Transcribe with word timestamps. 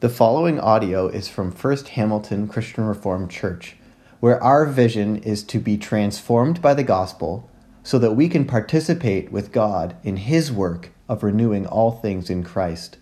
The 0.00 0.08
following 0.08 0.60
audio 0.60 1.08
is 1.08 1.28
from 1.28 1.50
First 1.50 1.88
Hamilton 1.88 2.46
Christian 2.46 2.84
Reformed 2.84 3.32
Church, 3.32 3.74
where 4.20 4.40
our 4.40 4.64
vision 4.64 5.16
is 5.16 5.42
to 5.42 5.58
be 5.58 5.76
transformed 5.76 6.62
by 6.62 6.72
the 6.72 6.84
gospel 6.84 7.50
so 7.82 7.98
that 7.98 8.12
we 8.12 8.28
can 8.28 8.44
participate 8.44 9.32
with 9.32 9.50
God 9.50 9.96
in 10.04 10.18
His 10.18 10.52
work 10.52 10.90
of 11.08 11.24
renewing 11.24 11.66
all 11.66 11.90
things 11.90 12.30
in 12.30 12.44
Christ. 12.44 12.98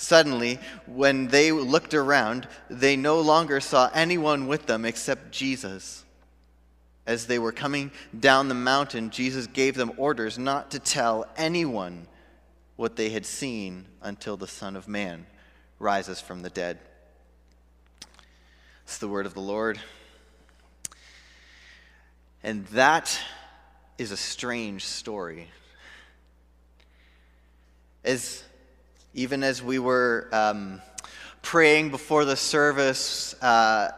Suddenly, 0.02 0.58
when 0.86 1.28
they 1.28 1.52
looked 1.52 1.94
around, 1.94 2.48
they 2.68 2.96
no 2.96 3.20
longer 3.20 3.60
saw 3.60 3.88
anyone 3.94 4.48
with 4.48 4.66
them 4.66 4.84
except 4.84 5.30
Jesus. 5.30 6.04
As 7.06 7.28
they 7.28 7.38
were 7.38 7.52
coming 7.52 7.92
down 8.18 8.48
the 8.48 8.54
mountain, 8.54 9.10
Jesus 9.10 9.46
gave 9.46 9.76
them 9.76 9.92
orders 9.96 10.40
not 10.40 10.72
to 10.72 10.80
tell 10.80 11.26
anyone 11.36 12.08
what 12.74 12.96
they 12.96 13.10
had 13.10 13.24
seen 13.24 13.86
until 14.02 14.36
the 14.36 14.48
Son 14.48 14.74
of 14.74 14.88
Man 14.88 15.24
rises 15.78 16.20
from 16.20 16.42
the 16.42 16.50
dead. 16.50 16.80
It's 18.82 18.98
the 18.98 19.06
word 19.06 19.24
of 19.24 19.34
the 19.34 19.40
Lord. 19.40 19.78
And 22.42 22.66
that 22.66 23.16
is 23.98 24.10
a 24.10 24.16
strange 24.16 24.84
story. 24.84 25.46
As 28.04 28.42
even 29.14 29.42
as 29.42 29.62
we 29.62 29.78
were 29.78 30.28
um, 30.32 30.80
praying 31.42 31.90
before 31.90 32.24
the 32.24 32.36
service, 32.36 33.34
uh, 33.42 33.90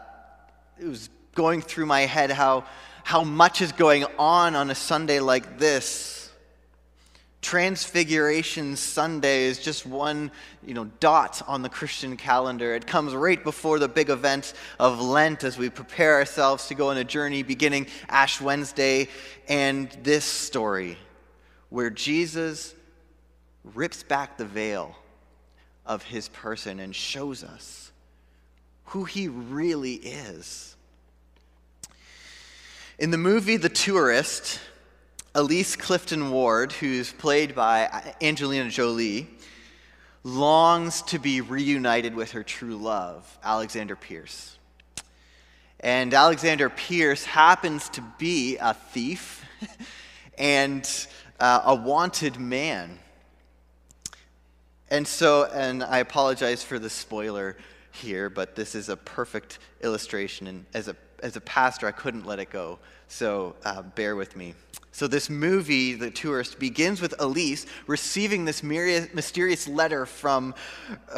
it 0.80 0.86
was 0.86 1.08
going 1.34 1.60
through 1.60 1.86
my 1.86 2.00
head 2.02 2.30
how 2.30 2.64
how 3.04 3.22
much 3.22 3.60
is 3.60 3.70
going 3.72 4.04
on 4.18 4.56
on 4.56 4.70
a 4.70 4.74
Sunday 4.74 5.20
like 5.20 5.58
this. 5.58 6.30
Transfiguration 7.42 8.76
Sunday 8.76 9.44
is 9.44 9.58
just 9.58 9.84
one, 9.84 10.30
you 10.64 10.72
know, 10.72 10.86
dot 11.00 11.42
on 11.46 11.60
the 11.60 11.68
Christian 11.68 12.16
calendar. 12.16 12.74
It 12.74 12.86
comes 12.86 13.14
right 13.14 13.44
before 13.44 13.78
the 13.78 13.88
big 13.88 14.08
event 14.08 14.54
of 14.80 15.02
Lent 15.02 15.44
as 15.44 15.58
we 15.58 15.68
prepare 15.68 16.14
ourselves 16.14 16.68
to 16.68 16.74
go 16.74 16.88
on 16.88 16.96
a 16.96 17.04
journey 17.04 17.42
beginning 17.42 17.88
Ash 18.08 18.40
Wednesday 18.40 19.08
and 19.48 19.90
this 20.02 20.24
story 20.24 20.96
where 21.68 21.90
Jesus 21.90 22.74
rips 23.74 24.02
back 24.02 24.38
the 24.38 24.46
veil 24.46 24.96
of 25.86 26.02
his 26.02 26.28
person 26.28 26.80
and 26.80 26.94
shows 26.94 27.44
us 27.44 27.92
who 28.86 29.04
he 29.04 29.28
really 29.28 29.94
is. 29.94 30.76
In 32.98 33.10
the 33.10 33.18
movie 33.18 33.56
The 33.56 33.68
Tourist, 33.68 34.60
Elise 35.34 35.74
Clifton 35.74 36.30
Ward, 36.30 36.72
who's 36.72 37.12
played 37.12 37.54
by 37.54 38.14
Angelina 38.22 38.70
Jolie, 38.70 39.28
longs 40.22 41.02
to 41.02 41.18
be 41.18 41.40
reunited 41.40 42.14
with 42.14 42.32
her 42.32 42.42
true 42.42 42.76
love, 42.76 43.38
Alexander 43.42 43.96
Pierce. 43.96 44.56
And 45.80 46.14
Alexander 46.14 46.70
Pierce 46.70 47.24
happens 47.24 47.88
to 47.90 48.00
be 48.16 48.56
a 48.58 48.74
thief 48.74 49.44
and 50.38 50.88
uh, 51.40 51.62
a 51.66 51.74
wanted 51.74 52.38
man. 52.38 52.98
And 54.94 55.08
so, 55.08 55.46
and 55.46 55.82
I 55.82 55.98
apologize 55.98 56.62
for 56.62 56.78
the 56.78 56.88
spoiler 56.88 57.56
here, 57.90 58.30
but 58.30 58.54
this 58.54 58.76
is 58.76 58.88
a 58.88 58.96
perfect 58.96 59.58
illustration. 59.82 60.46
And 60.46 60.66
as 60.72 60.86
a 60.86 60.94
as 61.20 61.34
a 61.34 61.40
pastor, 61.40 61.88
I 61.88 61.90
couldn't 61.90 62.26
let 62.26 62.38
it 62.38 62.48
go. 62.48 62.78
So 63.08 63.56
uh, 63.64 63.82
bear 63.82 64.14
with 64.14 64.36
me. 64.36 64.54
So, 64.92 65.08
this 65.08 65.28
movie, 65.28 65.94
The 65.94 66.12
Tourist, 66.12 66.60
begins 66.60 67.00
with 67.00 67.12
Elise 67.18 67.66
receiving 67.88 68.44
this 68.44 68.62
mysterious 68.62 69.66
letter 69.66 70.06
from 70.06 70.54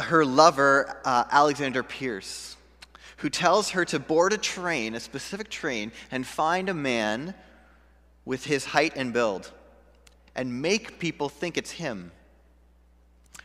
her 0.05 0.25
lover, 0.25 0.99
uh, 1.05 1.25
Alexander 1.29 1.83
Pierce, 1.83 2.57
who 3.17 3.29
tells 3.29 3.69
her 3.69 3.85
to 3.85 3.99
board 3.99 4.33
a 4.33 4.39
train, 4.39 4.95
a 4.95 4.99
specific 4.99 5.51
train, 5.51 5.91
and 6.09 6.25
find 6.25 6.67
a 6.67 6.73
man 6.73 7.35
with 8.25 8.43
his 8.45 8.65
height 8.65 8.93
and 8.95 9.13
build 9.13 9.51
and 10.35 10.63
make 10.63 10.97
people 10.97 11.29
think 11.29 11.59
it's 11.59 11.71
him. 11.71 12.11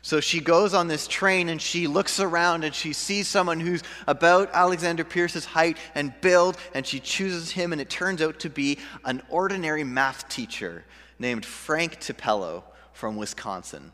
So 0.05 0.19
she 0.19 0.41
goes 0.41 0.75
on 0.75 0.89
this 0.89 1.07
train 1.07 1.49
and 1.49 1.63
she 1.63 1.87
looks 1.87 2.19
around 2.19 2.65
and 2.65 2.75
she 2.75 2.93
sees 2.93 3.29
someone 3.29 3.61
who's 3.61 3.85
about 4.09 4.51
Alexander 4.53 5.05
Pierce's 5.05 5.45
height 5.45 5.79
and 5.95 6.13
build, 6.21 6.57
and 6.75 6.85
she 6.85 6.99
chooses 6.99 7.53
him, 7.53 7.73
and 7.73 7.81
it 7.81 7.89
turns 7.89 8.21
out 8.21 8.41
to 8.41 8.51
be 8.51 8.79
an 9.05 9.23
ordinary 9.29 9.85
math 9.85 10.29
teacher 10.29 10.85
named 11.21 11.47
Frank 11.47 12.01
Tupelo 12.01 12.65
from 12.93 13.17
Wisconsin. 13.17 13.93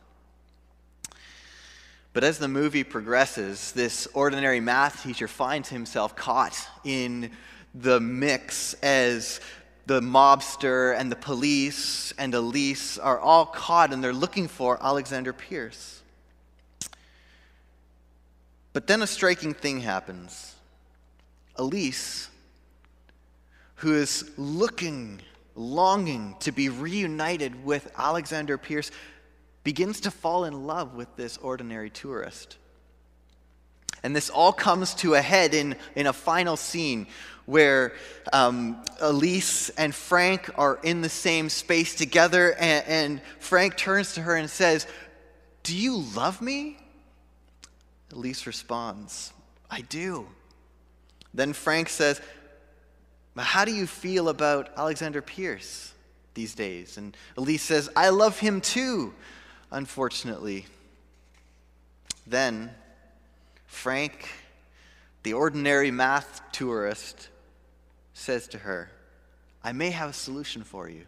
But 2.14 2.24
as 2.24 2.38
the 2.38 2.48
movie 2.48 2.84
progresses, 2.84 3.72
this 3.72 4.08
ordinary 4.14 4.60
math 4.60 5.02
teacher 5.02 5.28
finds 5.28 5.68
himself 5.68 6.16
caught 6.16 6.58
in 6.84 7.30
the 7.74 8.00
mix 8.00 8.72
as 8.82 9.40
the 9.84 10.00
mobster 10.00 10.98
and 10.98 11.12
the 11.12 11.16
police 11.16 12.12
and 12.18 12.34
Elise 12.34 12.98
are 12.98 13.20
all 13.20 13.44
caught 13.46 13.92
and 13.92 14.02
they're 14.02 14.12
looking 14.12 14.48
for 14.48 14.82
Alexander 14.82 15.32
Pierce. 15.32 15.97
But 18.78 18.86
then 18.86 19.02
a 19.02 19.08
striking 19.08 19.54
thing 19.54 19.80
happens. 19.80 20.54
Elise, 21.56 22.30
who 23.74 23.92
is 23.92 24.30
looking, 24.36 25.20
longing 25.56 26.36
to 26.38 26.52
be 26.52 26.68
reunited 26.68 27.64
with 27.64 27.90
Alexander 27.98 28.56
Pierce, 28.56 28.92
begins 29.64 30.02
to 30.02 30.12
fall 30.12 30.44
in 30.44 30.68
love 30.68 30.94
with 30.94 31.08
this 31.16 31.38
ordinary 31.38 31.90
tourist. 31.90 32.56
And 34.04 34.14
this 34.14 34.30
all 34.30 34.52
comes 34.52 34.94
to 34.94 35.14
a 35.14 35.20
head 35.20 35.54
in, 35.54 35.74
in 35.96 36.06
a 36.06 36.12
final 36.12 36.56
scene 36.56 37.08
where 37.46 37.94
um, 38.32 38.80
Elise 39.00 39.70
and 39.70 39.92
Frank 39.92 40.56
are 40.56 40.78
in 40.84 41.00
the 41.00 41.08
same 41.08 41.48
space 41.48 41.96
together, 41.96 42.54
and, 42.54 42.86
and 42.86 43.22
Frank 43.40 43.76
turns 43.76 44.14
to 44.14 44.20
her 44.20 44.36
and 44.36 44.48
says, 44.48 44.86
Do 45.64 45.76
you 45.76 45.96
love 46.14 46.40
me? 46.40 46.76
Elise 48.12 48.46
responds, 48.46 49.32
I 49.70 49.82
do. 49.82 50.26
Then 51.34 51.52
Frank 51.52 51.88
says, 51.88 52.20
How 53.36 53.64
do 53.64 53.72
you 53.72 53.86
feel 53.86 54.28
about 54.28 54.70
Alexander 54.76 55.22
Pierce 55.22 55.92
these 56.34 56.54
days? 56.54 56.96
And 56.96 57.16
Elise 57.36 57.62
says, 57.62 57.90
I 57.94 58.08
love 58.08 58.38
him 58.38 58.60
too, 58.60 59.14
unfortunately. 59.70 60.66
Then 62.26 62.70
Frank, 63.66 64.28
the 65.22 65.34
ordinary 65.34 65.90
math 65.90 66.40
tourist, 66.52 67.28
says 68.14 68.48
to 68.48 68.58
her, 68.58 68.90
I 69.62 69.72
may 69.72 69.90
have 69.90 70.10
a 70.10 70.14
solution 70.14 70.62
for 70.62 70.88
you. 70.88 71.04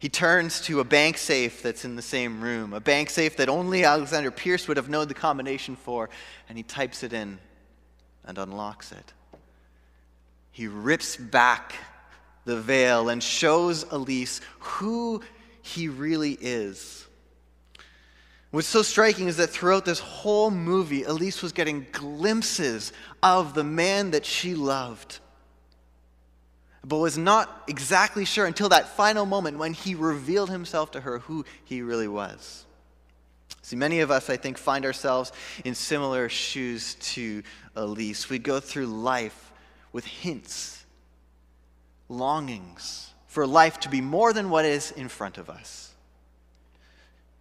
He 0.00 0.08
turns 0.08 0.62
to 0.62 0.80
a 0.80 0.84
bank 0.84 1.18
safe 1.18 1.62
that's 1.62 1.84
in 1.84 1.94
the 1.94 2.00
same 2.00 2.40
room, 2.40 2.72
a 2.72 2.80
bank 2.80 3.10
safe 3.10 3.36
that 3.36 3.50
only 3.50 3.84
Alexander 3.84 4.30
Pierce 4.30 4.66
would 4.66 4.78
have 4.78 4.88
known 4.88 5.08
the 5.08 5.14
combination 5.14 5.76
for, 5.76 6.08
and 6.48 6.56
he 6.56 6.64
types 6.64 7.02
it 7.02 7.12
in 7.12 7.38
and 8.24 8.38
unlocks 8.38 8.92
it. 8.92 9.12
He 10.52 10.68
rips 10.68 11.16
back 11.16 11.74
the 12.46 12.58
veil 12.58 13.10
and 13.10 13.22
shows 13.22 13.84
Elise 13.90 14.40
who 14.58 15.20
he 15.60 15.88
really 15.88 16.38
is. 16.40 17.06
What's 18.52 18.68
so 18.68 18.80
striking 18.80 19.28
is 19.28 19.36
that 19.36 19.50
throughout 19.50 19.84
this 19.84 20.00
whole 20.00 20.50
movie, 20.50 21.02
Elise 21.02 21.42
was 21.42 21.52
getting 21.52 21.86
glimpses 21.92 22.94
of 23.22 23.52
the 23.52 23.64
man 23.64 24.12
that 24.12 24.24
she 24.24 24.54
loved 24.54 25.18
but 26.84 26.98
was 26.98 27.18
not 27.18 27.64
exactly 27.68 28.24
sure 28.24 28.46
until 28.46 28.70
that 28.70 28.96
final 28.96 29.26
moment 29.26 29.58
when 29.58 29.74
he 29.74 29.94
revealed 29.94 30.50
himself 30.50 30.90
to 30.92 31.00
her 31.00 31.18
who 31.20 31.44
he 31.64 31.82
really 31.82 32.08
was. 32.08 32.64
See, 33.62 33.76
many 33.76 34.00
of 34.00 34.10
us, 34.10 34.30
I 34.30 34.36
think, 34.36 34.56
find 34.58 34.84
ourselves 34.84 35.32
in 35.64 35.74
similar 35.74 36.28
shoes 36.28 36.94
to 36.94 37.42
Elise. 37.76 38.30
We 38.30 38.38
go 38.38 38.58
through 38.60 38.86
life 38.86 39.52
with 39.92 40.06
hints, 40.06 40.84
longings 42.08 43.10
for 43.26 43.46
life 43.46 43.78
to 43.80 43.88
be 43.88 44.00
more 44.00 44.32
than 44.32 44.50
what 44.50 44.64
is 44.64 44.90
in 44.90 45.08
front 45.08 45.38
of 45.38 45.48
us. 45.48 45.92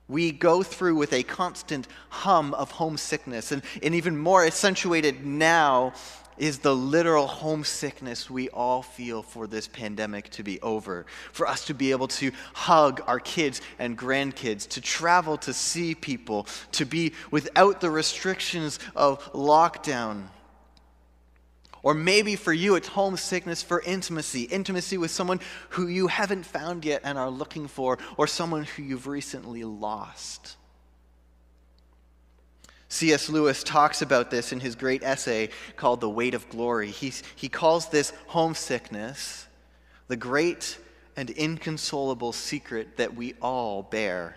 We 0.07 0.31
go 0.31 0.61
through 0.61 0.95
with 0.95 1.13
a 1.13 1.23
constant 1.23 1.87
hum 2.09 2.53
of 2.53 2.71
homesickness, 2.71 3.51
and, 3.51 3.63
and 3.81 3.95
even 3.95 4.17
more 4.17 4.45
accentuated 4.45 5.25
now 5.25 5.93
is 6.39 6.59
the 6.59 6.75
literal 6.75 7.27
homesickness 7.27 8.29
we 8.29 8.49
all 8.49 8.81
feel 8.81 9.21
for 9.21 9.45
this 9.45 9.67
pandemic 9.67 10.29
to 10.29 10.43
be 10.43 10.59
over, 10.61 11.05
for 11.31 11.47
us 11.47 11.65
to 11.65 11.73
be 11.73 11.91
able 11.91 12.07
to 12.07 12.31
hug 12.53 13.01
our 13.05 13.19
kids 13.19 13.61
and 13.77 13.97
grandkids, 13.97 14.67
to 14.69 14.81
travel 14.81 15.37
to 15.37 15.53
see 15.53 15.93
people, 15.93 16.47
to 16.71 16.85
be 16.85 17.13
without 17.29 17.81
the 17.81 17.89
restrictions 17.89 18.79
of 18.95 19.21
lockdown. 19.33 20.23
Or 21.81 21.93
maybe 21.93 22.35
for 22.35 22.51
you, 22.51 22.75
it's 22.75 22.89
homesickness 22.89 23.63
for 23.63 23.81
intimacy 23.81 24.43
intimacy 24.43 24.97
with 24.97 25.11
someone 25.11 25.39
who 25.69 25.87
you 25.87 26.07
haven't 26.07 26.45
found 26.45 26.83
yet 26.83 27.01
and 27.03 27.17
are 27.17 27.29
looking 27.29 27.67
for, 27.67 27.97
or 28.17 28.27
someone 28.27 28.63
who 28.63 28.83
you've 28.83 29.07
recently 29.07 29.63
lost. 29.63 30.57
C.S. 32.91 33.29
Lewis 33.29 33.63
talks 33.63 34.01
about 34.01 34.31
this 34.31 34.51
in 34.51 34.59
his 34.59 34.75
great 34.75 35.03
essay 35.03 35.49
called 35.75 36.01
The 36.01 36.09
Weight 36.09 36.33
of 36.33 36.49
Glory. 36.49 36.89
He's, 36.89 37.21
he 37.35 37.47
calls 37.47 37.89
this 37.89 38.11
homesickness 38.27 39.47
the 40.07 40.17
great 40.17 40.79
and 41.15 41.29
inconsolable 41.29 42.33
secret 42.33 42.97
that 42.97 43.15
we 43.15 43.35
all 43.41 43.83
bear. 43.83 44.35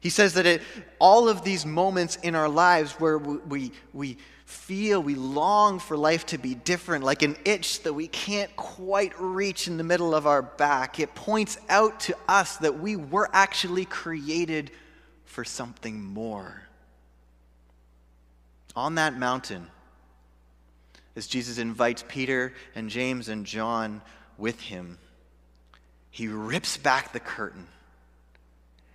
He 0.00 0.10
says 0.10 0.34
that 0.34 0.44
it, 0.44 0.62
all 0.98 1.30
of 1.30 1.44
these 1.44 1.64
moments 1.64 2.16
in 2.16 2.34
our 2.34 2.48
lives 2.48 2.92
where 2.92 3.16
we, 3.16 3.72
we 3.94 4.18
feel, 4.44 5.02
we 5.02 5.14
long 5.14 5.78
for 5.78 5.96
life 5.96 6.26
to 6.26 6.38
be 6.38 6.54
different, 6.54 7.04
like 7.04 7.22
an 7.22 7.36
itch 7.46 7.84
that 7.84 7.94
we 7.94 8.08
can't 8.08 8.54
quite 8.56 9.18
reach 9.18 9.66
in 9.66 9.78
the 9.78 9.84
middle 9.84 10.14
of 10.14 10.26
our 10.26 10.42
back, 10.42 11.00
it 11.00 11.14
points 11.14 11.56
out 11.70 12.00
to 12.00 12.16
us 12.28 12.58
that 12.58 12.80
we 12.80 12.96
were 12.96 13.30
actually 13.32 13.86
created 13.86 14.72
for 15.24 15.42
something 15.42 16.04
more 16.04 16.62
on 18.74 18.96
that 18.96 19.18
mountain, 19.18 19.66
as 21.16 21.26
Jesus 21.26 21.58
invites 21.58 22.04
Peter 22.08 22.54
and 22.74 22.88
James 22.88 23.28
and 23.28 23.44
John 23.44 24.00
with 24.38 24.60
him, 24.60 24.98
he 26.10 26.28
rips 26.28 26.76
back 26.76 27.12
the 27.12 27.20
curtain 27.20 27.66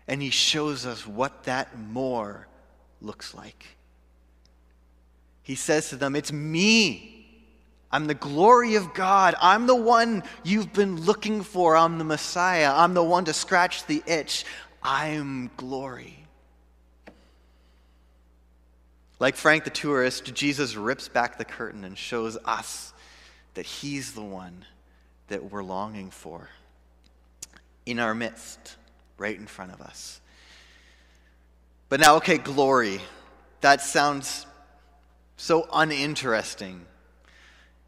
and 0.07 0.21
he 0.21 0.29
shows 0.29 0.85
us 0.85 1.05
what 1.05 1.43
that 1.43 1.77
more 1.77 2.47
looks 3.01 3.33
like. 3.33 3.77
He 5.43 5.55
says 5.55 5.89
to 5.89 5.95
them, 5.95 6.15
It's 6.15 6.31
me. 6.31 7.13
I'm 7.89 8.05
the 8.05 8.13
glory 8.13 8.75
of 8.75 8.93
God. 8.93 9.35
I'm 9.41 9.65
the 9.65 9.75
one 9.75 10.23
you've 10.43 10.73
been 10.73 11.01
looking 11.01 11.41
for. 11.41 11.77
I'm 11.77 11.97
the 11.97 12.03
Messiah. 12.03 12.71
I'm 12.75 12.93
the 12.93 13.03
one 13.03 13.25
to 13.25 13.33
scratch 13.33 13.85
the 13.85 14.03
itch. 14.05 14.43
I'm 14.83 15.49
glory. 15.55 16.26
Like 19.19 19.35
Frank 19.35 19.63
the 19.63 19.69
tourist, 19.69 20.33
Jesus 20.33 20.75
rips 20.75 21.07
back 21.07 21.37
the 21.37 21.45
curtain 21.45 21.83
and 21.83 21.97
shows 21.97 22.37
us 22.45 22.93
that 23.55 23.65
he's 23.65 24.13
the 24.13 24.21
one 24.21 24.65
that 25.27 25.51
we're 25.51 25.63
longing 25.63 26.11
for 26.11 26.49
in 27.85 27.99
our 27.99 28.13
midst, 28.13 28.75
right 29.17 29.35
in 29.35 29.47
front 29.47 29.73
of 29.73 29.81
us. 29.81 30.21
But 31.89 31.99
now, 31.99 32.17
okay, 32.17 32.37
glory. 32.37 32.99
That 33.61 33.81
sounds 33.81 34.45
so 35.37 35.67
uninteresting. 35.73 36.85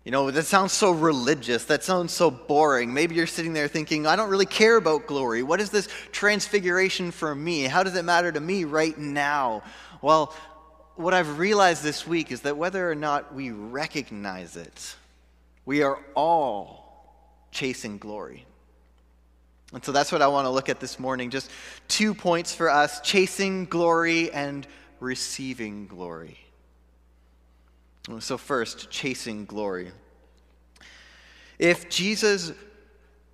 You 0.05 0.11
know, 0.11 0.31
that 0.31 0.45
sounds 0.45 0.71
so 0.71 0.91
religious. 0.91 1.65
That 1.65 1.83
sounds 1.83 2.13
so 2.13 2.31
boring. 2.31 2.93
Maybe 2.93 3.15
you're 3.15 3.27
sitting 3.27 3.53
there 3.53 3.67
thinking, 3.67 4.07
I 4.07 4.15
don't 4.15 4.29
really 4.29 4.45
care 4.45 4.77
about 4.77 5.05
glory. 5.05 5.43
What 5.43 5.61
is 5.61 5.69
this 5.69 5.89
transfiguration 6.11 7.11
for 7.11 7.35
me? 7.35 7.63
How 7.63 7.83
does 7.83 7.95
it 7.95 8.05
matter 8.05 8.31
to 8.31 8.39
me 8.39 8.63
right 8.63 8.97
now? 8.97 9.61
Well, 10.01 10.33
what 10.99 11.13
I've 11.13 11.39
realized 11.39 11.81
this 11.81 12.05
week 12.05 12.29
is 12.29 12.41
that 12.41 12.57
whether 12.57 12.91
or 12.91 12.95
not 12.95 13.33
we 13.33 13.51
recognize 13.51 14.57
it, 14.57 14.95
we 15.65 15.81
are 15.81 15.97
all 16.13 17.15
chasing 17.51 17.97
glory. 17.97 18.45
And 19.71 19.83
so 19.83 19.93
that's 19.93 20.11
what 20.11 20.21
I 20.21 20.27
want 20.27 20.45
to 20.45 20.49
look 20.49 20.67
at 20.67 20.81
this 20.81 20.99
morning. 20.99 21.29
Just 21.29 21.49
two 21.87 22.13
points 22.13 22.53
for 22.53 22.69
us 22.69 22.99
chasing 22.99 23.63
glory 23.63 24.29
and 24.31 24.67
receiving 24.99 25.87
glory. 25.87 26.37
So, 28.19 28.37
first, 28.37 28.89
chasing 28.89 29.45
glory. 29.45 29.91
If 31.59 31.89
Jesus 31.89 32.51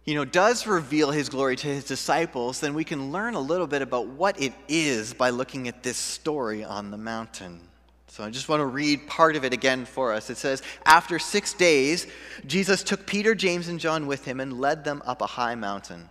you 0.05 0.13
know, 0.13 0.23
does 0.23 0.67
reveal 0.67 1.09
his 1.09 1.29
glory 1.29 1.55
to 1.55 1.67
his 1.67 1.83
disciples, 1.83 2.59
then 2.59 2.75
we 2.75 2.83
can 2.83 3.11
learn 3.11 3.33
a 3.33 3.39
little 3.39 3.65
bit 3.65 3.81
about 3.81 4.07
what 4.07 4.39
it 4.39 4.53
is 4.67 5.13
by 5.13 5.31
looking 5.31 5.67
at 5.67 5.81
this 5.81 5.97
story 5.97 6.63
on 6.63 6.91
the 6.91 6.97
mountain. 6.97 7.59
So 8.07 8.24
I 8.24 8.29
just 8.29 8.47
want 8.47 8.62
to 8.62 8.65
read 8.65 9.07
part 9.07 9.35
of 9.35 9.43
it 9.43 9.51
again 9.51 9.83
for 9.83 10.13
us. 10.13 10.29
It 10.29 10.38
says, 10.38 10.62
After 10.85 11.17
six 11.17 11.53
days, 11.53 12.05
Jesus 12.45 12.83
took 12.83 13.07
Peter, 13.07 13.33
James, 13.33 13.67
and 13.67 13.79
John 13.79 14.05
with 14.05 14.24
him 14.25 14.39
and 14.39 14.62
led 14.62 14.83
them 14.83 15.01
up 15.05 15.21
a 15.21 15.27
high 15.27 15.55
mountain 15.55 16.09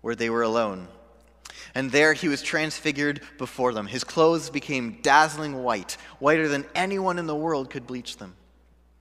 where 0.00 0.14
they 0.14 0.30
were 0.30 0.42
alone. 0.42 0.86
And 1.74 1.90
there 1.90 2.12
he 2.12 2.28
was 2.28 2.40
transfigured 2.40 3.20
before 3.36 3.74
them. 3.74 3.88
His 3.88 4.04
clothes 4.04 4.48
became 4.48 5.00
dazzling 5.02 5.62
white, 5.64 5.96
whiter 6.20 6.46
than 6.46 6.64
anyone 6.74 7.18
in 7.18 7.26
the 7.26 7.34
world 7.34 7.68
could 7.68 7.86
bleach 7.86 8.16
them. 8.16 8.36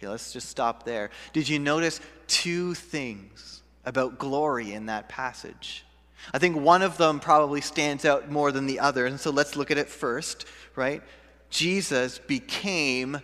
Okay, 0.00 0.08
let's 0.08 0.32
just 0.32 0.48
stop 0.48 0.84
there. 0.84 1.10
Did 1.34 1.46
you 1.46 1.58
notice 1.58 2.00
two 2.26 2.72
things 2.72 3.60
about 3.84 4.18
glory 4.18 4.72
in 4.72 4.86
that 4.86 5.10
passage? 5.10 5.84
I 6.32 6.38
think 6.38 6.56
one 6.56 6.80
of 6.80 6.96
them 6.96 7.20
probably 7.20 7.60
stands 7.60 8.06
out 8.06 8.30
more 8.30 8.50
than 8.50 8.64
the 8.64 8.80
other, 8.80 9.04
and 9.04 9.20
so 9.20 9.30
let's 9.30 9.56
look 9.56 9.70
at 9.70 9.76
it 9.76 9.90
first, 9.90 10.46
right? 10.74 11.02
Jesus 11.50 12.18
became 12.18 13.20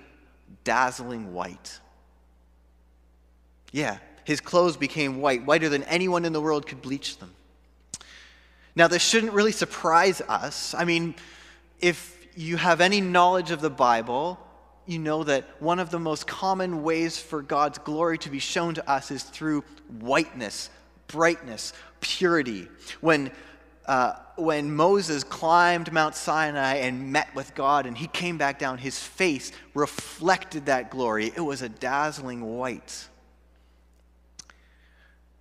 dazzling 0.64 1.32
white. 1.32 1.80
Yeah, 3.72 3.96
his 4.24 4.42
clothes 4.42 4.76
became 4.76 5.22
white, 5.22 5.46
whiter 5.46 5.70
than 5.70 5.82
anyone 5.84 6.26
in 6.26 6.34
the 6.34 6.42
world 6.42 6.66
could 6.66 6.82
bleach 6.82 7.16
them. 7.16 7.32
Now, 8.74 8.86
this 8.86 9.02
shouldn't 9.02 9.32
really 9.32 9.52
surprise 9.52 10.20
us. 10.28 10.74
I 10.74 10.84
mean, 10.84 11.14
if 11.80 12.26
you 12.36 12.58
have 12.58 12.82
any 12.82 13.00
knowledge 13.00 13.50
of 13.50 13.62
the 13.62 13.70
Bible, 13.70 14.38
you 14.86 14.98
know 14.98 15.24
that 15.24 15.44
one 15.60 15.78
of 15.78 15.90
the 15.90 15.98
most 15.98 16.26
common 16.26 16.82
ways 16.82 17.18
for 17.18 17.42
God's 17.42 17.78
glory 17.78 18.18
to 18.18 18.30
be 18.30 18.38
shown 18.38 18.74
to 18.74 18.90
us 18.90 19.10
is 19.10 19.22
through 19.22 19.62
whiteness, 20.00 20.70
brightness, 21.08 21.72
purity. 22.00 22.68
When 23.00 23.30
uh, 23.86 24.14
when 24.34 24.74
Moses 24.74 25.22
climbed 25.22 25.92
Mount 25.92 26.14
Sinai 26.14 26.74
and 26.76 27.12
met 27.12 27.32
with 27.34 27.54
God 27.54 27.86
and 27.86 27.96
he 27.96 28.08
came 28.08 28.36
back 28.36 28.58
down, 28.58 28.78
his 28.78 28.98
face 28.98 29.52
reflected 29.74 30.66
that 30.66 30.90
glory. 30.90 31.26
It 31.26 31.40
was 31.40 31.62
a 31.62 31.68
dazzling 31.68 32.56
white. 32.56 33.08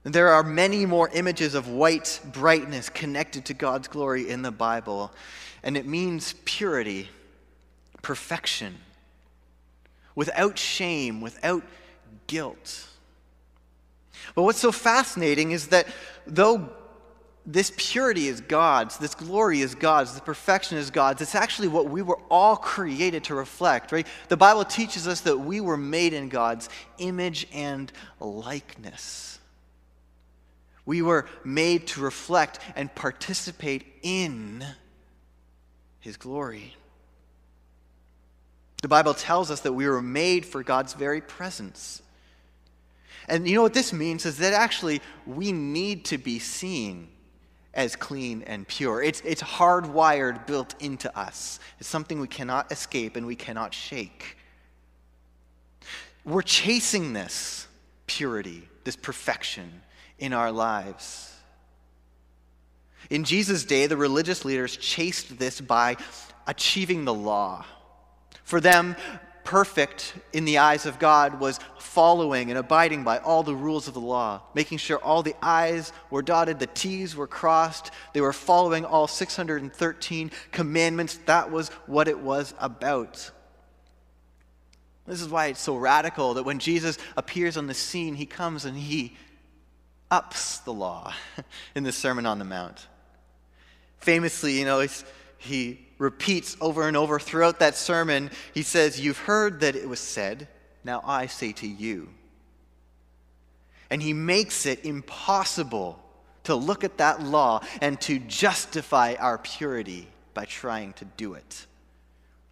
There 0.03 0.29
are 0.29 0.43
many 0.43 0.85
more 0.85 1.09
images 1.09 1.55
of 1.55 1.67
white 1.67 2.19
brightness 2.31 2.89
connected 2.89 3.45
to 3.45 3.55
God's 3.55 3.87
glory 3.87 4.29
in 4.29 4.43
the 4.43 4.51
Bible, 4.51 5.11
and 5.63 5.75
it 5.75 5.87
means 5.87 6.35
purity, 6.45 7.09
perfection, 8.03 8.75
without 10.15 10.57
shame, 10.57 11.21
without 11.21 11.63
guilt. 12.27 12.87
But 14.33 14.43
what's 14.43 14.59
so 14.59 14.71
fascinating 14.71 15.51
is 15.51 15.67
that 15.67 15.87
though 16.25 16.69
this 17.45 17.71
purity 17.77 18.27
is 18.27 18.41
God's, 18.41 18.97
this 18.97 19.13
glory 19.13 19.61
is 19.61 19.75
God's, 19.75 20.13
this 20.13 20.21
perfection 20.21 20.77
is 20.77 20.89
God's. 20.89 21.21
It's 21.21 21.35
actually 21.35 21.67
what 21.67 21.89
we 21.89 22.01
were 22.01 22.19
all 22.29 22.55
created 22.55 23.25
to 23.25 23.35
reflect, 23.35 23.91
right? 23.91 24.07
The 24.29 24.37
Bible 24.37 24.65
teaches 24.65 25.07
us 25.07 25.21
that 25.21 25.37
we 25.37 25.61
were 25.61 25.77
made 25.77 26.13
in 26.13 26.29
God's 26.29 26.69
image 26.97 27.47
and 27.53 27.91
likeness. 28.19 29.39
We 30.85 31.01
were 31.01 31.27
made 31.43 31.87
to 31.87 32.01
reflect 32.01 32.59
and 32.75 32.93
participate 32.93 33.85
in 34.01 34.65
His 35.99 36.17
glory. 36.17 36.75
The 38.85 38.89
Bible 38.89 39.15
tells 39.15 39.49
us 39.49 39.61
that 39.61 39.73
we 39.73 39.87
were 39.87 39.99
made 39.99 40.45
for 40.45 40.61
God's 40.61 40.93
very 40.93 41.19
presence. 41.19 42.03
And 43.27 43.47
you 43.47 43.55
know 43.55 43.63
what 43.63 43.73
this 43.73 43.91
means 43.91 44.27
is 44.27 44.37
that 44.37 44.53
actually 44.53 45.01
we 45.25 45.51
need 45.51 46.05
to 46.05 46.19
be 46.19 46.37
seen 46.37 47.07
as 47.73 47.95
clean 47.95 48.43
and 48.43 48.67
pure. 48.67 49.01
It's, 49.01 49.21
it's 49.21 49.41
hardwired, 49.41 50.45
built 50.45 50.75
into 50.79 51.09
us. 51.17 51.59
It's 51.79 51.89
something 51.89 52.19
we 52.19 52.27
cannot 52.27 52.71
escape 52.71 53.15
and 53.15 53.25
we 53.25 53.35
cannot 53.35 53.73
shake. 53.73 54.37
We're 56.23 56.43
chasing 56.43 57.13
this 57.13 57.67
purity, 58.05 58.69
this 58.83 58.95
perfection 58.95 59.81
in 60.19 60.31
our 60.31 60.51
lives. 60.51 61.33
In 63.09 63.23
Jesus' 63.23 63.65
day, 63.65 63.87
the 63.87 63.97
religious 63.97 64.45
leaders 64.45 64.77
chased 64.77 65.39
this 65.39 65.59
by 65.59 65.97
achieving 66.45 67.05
the 67.05 67.13
law. 67.15 67.65
For 68.45 68.61
them, 68.61 68.95
perfect 69.43 70.15
in 70.33 70.45
the 70.45 70.59
eyes 70.59 70.85
of 70.85 70.99
God 70.99 71.39
was 71.39 71.59
following 71.77 72.49
and 72.49 72.57
abiding 72.57 73.03
by 73.03 73.19
all 73.19 73.43
the 73.43 73.55
rules 73.55 73.87
of 73.87 73.93
the 73.93 73.99
law, 73.99 74.41
making 74.53 74.77
sure 74.77 74.97
all 74.97 75.23
the 75.23 75.35
I's 75.41 75.91
were 76.09 76.21
dotted, 76.21 76.59
the 76.59 76.67
T's 76.67 77.15
were 77.15 77.27
crossed. 77.27 77.91
They 78.13 78.21
were 78.21 78.33
following 78.33 78.85
all 78.85 79.07
613 79.07 80.31
commandments. 80.51 81.19
That 81.25 81.51
was 81.51 81.69
what 81.85 82.07
it 82.07 82.19
was 82.19 82.53
about. 82.59 83.31
This 85.07 85.21
is 85.21 85.29
why 85.29 85.47
it's 85.47 85.61
so 85.61 85.77
radical 85.77 86.35
that 86.35 86.43
when 86.43 86.59
Jesus 86.59 86.97
appears 87.15 87.57
on 87.57 87.67
the 87.67 87.73
scene, 87.75 88.15
he 88.15 88.25
comes 88.25 88.65
and 88.65 88.77
he 88.77 89.15
ups 90.09 90.59
the 90.59 90.73
law 90.73 91.13
in 91.75 91.83
the 91.83 91.91
Sermon 91.91 92.25
on 92.25 92.39
the 92.39 92.45
Mount. 92.45 92.87
Famously, 93.99 94.57
you 94.57 94.65
know, 94.65 94.85
he 95.37 95.84
repeats 95.97 96.57
over 96.59 96.87
and 96.87 96.97
over 96.97 97.19
throughout 97.19 97.59
that 97.59 97.75
sermon, 97.75 98.29
he 98.53 98.61
says, 98.61 98.99
You've 98.99 99.17
heard 99.17 99.61
that 99.61 99.75
it 99.75 99.87
was 99.87 99.99
said, 99.99 100.47
now 100.83 101.01
I 101.05 101.27
say 101.27 101.51
to 101.53 101.67
you. 101.67 102.09
And 103.89 104.01
he 104.01 104.13
makes 104.13 104.65
it 104.65 104.85
impossible 104.85 105.99
to 106.43 106.55
look 106.55 106.83
at 106.83 106.97
that 106.97 107.21
law 107.21 107.61
and 107.81 107.99
to 108.01 108.19
justify 108.19 109.15
our 109.19 109.37
purity 109.37 110.07
by 110.33 110.45
trying 110.45 110.93
to 110.93 111.05
do 111.05 111.33
it. 111.33 111.65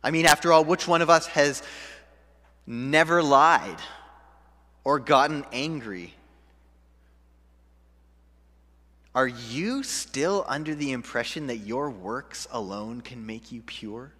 I 0.04 0.12
mean, 0.12 0.26
after 0.26 0.52
all, 0.52 0.64
which 0.64 0.88
one 0.88 1.02
of 1.02 1.10
us 1.10 1.28
has 1.28 1.64
never 2.66 3.22
lied 3.22 3.78
or 4.84 5.00
gotten 5.00 5.46
angry 5.52 6.14
are 9.16 9.28
you 9.28 9.84
still 9.84 10.44
under 10.48 10.74
the 10.74 10.92
impression 10.92 11.48
that 11.48 11.58
your 11.58 11.90
works 11.90 12.48
alone 12.52 13.02
can 13.02 13.26
make 13.26 13.52
you 13.52 13.62
pure? 13.62 14.12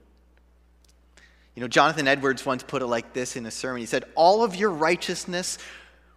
You 1.56 1.62
know, 1.62 1.68
Jonathan 1.68 2.08
Edwards 2.08 2.46
once 2.46 2.64
put 2.64 2.82
it 2.82 2.88
like 2.88 3.14
this 3.14 3.36
in 3.36 3.46
a 3.46 3.52
sermon. 3.52 3.80
He 3.80 3.86
said, 3.86 4.06
All 4.16 4.44
of 4.44 4.56
your 4.56 4.70
righteousness 4.70 5.58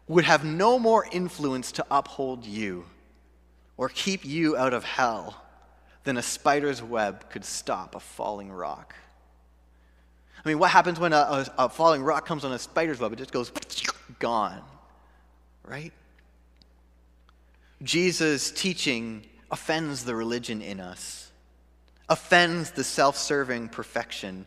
would 0.08 0.24
have 0.24 0.44
no 0.44 0.78
more 0.78 1.06
influence 1.10 1.72
to 1.72 1.86
uphold 1.90 2.44
you 2.44 2.84
or 3.76 3.88
keep 3.88 4.24
you 4.24 4.56
out 4.56 4.72
of 4.72 4.84
hell 4.84 5.42
than 6.04 6.16
a 6.16 6.22
spider's 6.22 6.82
web 6.82 7.28
could 7.30 7.44
stop 7.44 7.94
a 7.94 8.00
falling 8.00 8.52
rock. 8.52 8.94
I 10.44 10.48
mean, 10.48 10.58
what 10.58 10.70
happens 10.70 11.00
when 11.00 11.12
a, 11.12 11.16
a, 11.16 11.46
a 11.58 11.68
falling 11.68 12.02
rock 12.02 12.24
comes 12.26 12.44
on 12.44 12.52
a 12.52 12.58
spider's 12.58 13.00
web? 13.00 13.12
It 13.12 13.16
just 13.16 13.32
goes 13.32 13.50
gone, 14.18 14.62
right? 15.64 15.92
Jesus' 17.82 18.50
teaching 18.50 19.26
offends 19.50 20.04
the 20.04 20.14
religion 20.14 20.62
in 20.62 20.80
us, 20.80 21.30
offends 22.08 22.70
the 22.70 22.84
self 22.84 23.16
serving 23.16 23.68
perfection. 23.68 24.46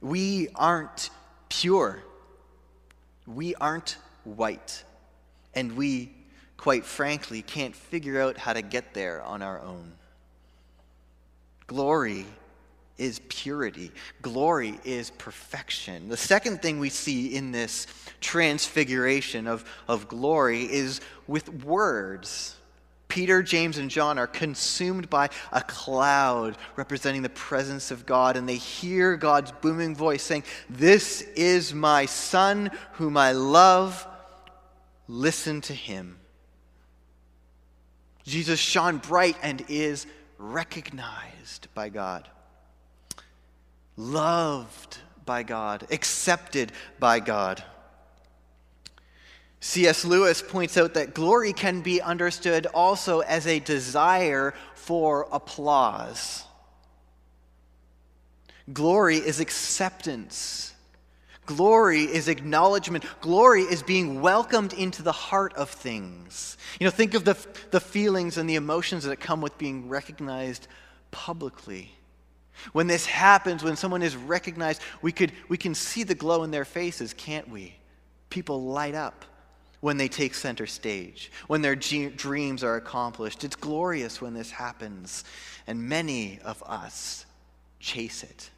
We 0.00 0.48
aren't 0.54 1.10
pure. 1.48 2.02
We 3.26 3.54
aren't 3.56 3.96
white. 4.24 4.84
And 5.54 5.76
we, 5.76 6.12
quite 6.56 6.84
frankly, 6.84 7.42
can't 7.42 7.74
figure 7.74 8.20
out 8.20 8.36
how 8.36 8.52
to 8.52 8.62
get 8.62 8.94
there 8.94 9.22
on 9.22 9.42
our 9.42 9.60
own. 9.60 9.92
Glory 11.66 12.26
is 12.96 13.20
purity. 13.28 13.92
Glory 14.22 14.78
is 14.84 15.10
perfection. 15.10 16.08
The 16.08 16.16
second 16.16 16.62
thing 16.62 16.80
we 16.80 16.90
see 16.90 17.34
in 17.34 17.52
this 17.52 17.86
transfiguration 18.20 19.46
of, 19.46 19.64
of 19.86 20.08
glory 20.08 20.62
is 20.64 21.00
with 21.26 21.48
words. 21.64 22.56
Peter, 23.08 23.42
James, 23.42 23.78
and 23.78 23.90
John 23.90 24.18
are 24.18 24.26
consumed 24.26 25.08
by 25.08 25.30
a 25.50 25.62
cloud 25.62 26.56
representing 26.76 27.22
the 27.22 27.30
presence 27.30 27.90
of 27.90 28.06
God, 28.06 28.36
and 28.36 28.48
they 28.48 28.56
hear 28.56 29.16
God's 29.16 29.50
booming 29.50 29.96
voice 29.96 30.22
saying, 30.22 30.44
This 30.68 31.22
is 31.22 31.72
my 31.72 32.06
Son 32.06 32.70
whom 32.92 33.16
I 33.16 33.32
love. 33.32 34.06
Listen 35.08 35.62
to 35.62 35.74
him. 35.74 36.18
Jesus 38.24 38.60
shone 38.60 38.98
bright 38.98 39.36
and 39.42 39.64
is 39.68 40.06
recognized 40.36 41.68
by 41.74 41.88
God, 41.88 42.28
loved 43.96 44.98
by 45.24 45.42
God, 45.42 45.86
accepted 45.90 46.72
by 46.98 47.20
God. 47.20 47.64
C.S. 49.60 50.04
Lewis 50.04 50.40
points 50.40 50.76
out 50.76 50.94
that 50.94 51.14
glory 51.14 51.52
can 51.52 51.80
be 51.80 52.00
understood 52.00 52.66
also 52.66 53.20
as 53.20 53.46
a 53.46 53.58
desire 53.58 54.54
for 54.74 55.26
applause. 55.32 56.44
Glory 58.72 59.16
is 59.16 59.40
acceptance. 59.40 60.74
Glory 61.46 62.02
is 62.02 62.28
acknowledgement. 62.28 63.04
Glory 63.20 63.62
is 63.62 63.82
being 63.82 64.20
welcomed 64.20 64.74
into 64.74 65.02
the 65.02 65.12
heart 65.12 65.54
of 65.54 65.70
things. 65.70 66.56
You 66.78 66.84
know, 66.84 66.90
think 66.90 67.14
of 67.14 67.24
the, 67.24 67.36
the 67.70 67.80
feelings 67.80 68.36
and 68.36 68.48
the 68.48 68.56
emotions 68.56 69.04
that 69.04 69.18
come 69.18 69.40
with 69.40 69.56
being 69.58 69.88
recognized 69.88 70.68
publicly. 71.10 71.90
When 72.72 72.86
this 72.86 73.06
happens, 73.06 73.64
when 73.64 73.76
someone 73.76 74.02
is 74.02 74.14
recognized, 74.14 74.82
we, 75.00 75.10
could, 75.10 75.32
we 75.48 75.56
can 75.56 75.74
see 75.74 76.02
the 76.02 76.14
glow 76.14 76.42
in 76.42 76.50
their 76.50 76.66
faces, 76.66 77.14
can't 77.14 77.48
we? 77.48 77.74
People 78.28 78.64
light 78.64 78.94
up 78.94 79.24
when 79.80 79.96
they 79.96 80.08
take 80.08 80.34
center 80.34 80.66
stage, 80.66 81.30
when 81.46 81.62
their 81.62 81.76
dreams 81.76 82.64
are 82.64 82.76
accomplished. 82.76 83.44
It's 83.44 83.56
glorious 83.56 84.20
when 84.20 84.34
this 84.34 84.50
happens, 84.50 85.24
and 85.66 85.88
many 85.88 86.40
of 86.44 86.62
us 86.64 87.26
chase 87.78 88.22
it. 88.22 88.50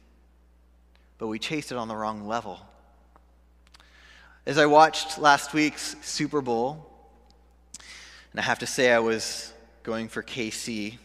But 1.17 1.27
we 1.27 1.37
chase 1.37 1.71
it 1.71 1.77
on 1.77 1.87
the 1.87 1.95
wrong 1.95 2.27
level. 2.27 2.59
As 4.45 4.57
I 4.57 4.65
watched 4.65 5.19
last 5.19 5.53
week's 5.53 5.95
Super 6.01 6.41
Bowl, 6.41 6.87
and 8.31 8.39
I 8.39 8.43
have 8.43 8.59
to 8.59 8.67
say 8.67 8.91
I 8.91 8.99
was 8.99 9.53
going 9.83 10.07
for 10.07 10.23
KC, 10.23 10.97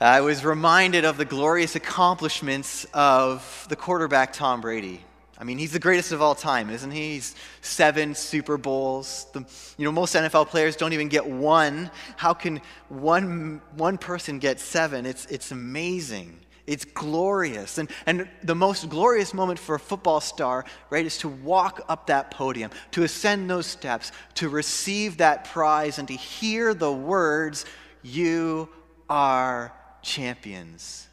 I 0.00 0.20
was 0.22 0.44
reminded 0.44 1.04
of 1.04 1.16
the 1.16 1.24
glorious 1.24 1.76
accomplishments 1.76 2.84
of 2.92 3.66
the 3.68 3.76
quarterback 3.76 4.32
Tom 4.32 4.60
Brady. 4.60 5.04
I 5.42 5.44
mean, 5.44 5.58
he's 5.58 5.72
the 5.72 5.80
greatest 5.80 6.12
of 6.12 6.22
all 6.22 6.36
time, 6.36 6.70
isn't 6.70 6.92
he? 6.92 7.14
He's 7.14 7.34
seven 7.62 8.14
Super 8.14 8.56
Bowls. 8.56 9.26
The, 9.32 9.40
you 9.76 9.84
know, 9.84 9.90
most 9.90 10.14
NFL 10.14 10.46
players 10.46 10.76
don't 10.76 10.92
even 10.92 11.08
get 11.08 11.26
one. 11.26 11.90
How 12.16 12.32
can 12.32 12.60
one, 12.88 13.60
one 13.74 13.98
person 13.98 14.38
get 14.38 14.60
seven? 14.60 15.04
It's, 15.04 15.26
it's 15.26 15.50
amazing. 15.50 16.38
It's 16.68 16.84
glorious. 16.84 17.78
And, 17.78 17.90
and 18.06 18.28
the 18.44 18.54
most 18.54 18.88
glorious 18.88 19.34
moment 19.34 19.58
for 19.58 19.74
a 19.74 19.80
football 19.80 20.20
star, 20.20 20.64
right, 20.90 21.04
is 21.04 21.18
to 21.18 21.28
walk 21.28 21.84
up 21.88 22.06
that 22.06 22.30
podium, 22.30 22.70
to 22.92 23.02
ascend 23.02 23.50
those 23.50 23.66
steps, 23.66 24.12
to 24.34 24.48
receive 24.48 25.16
that 25.16 25.46
prize, 25.46 25.98
and 25.98 26.06
to 26.06 26.14
hear 26.14 26.72
the 26.72 26.92
words, 26.92 27.64
You 28.04 28.68
are 29.10 29.74
champions. 30.02 31.08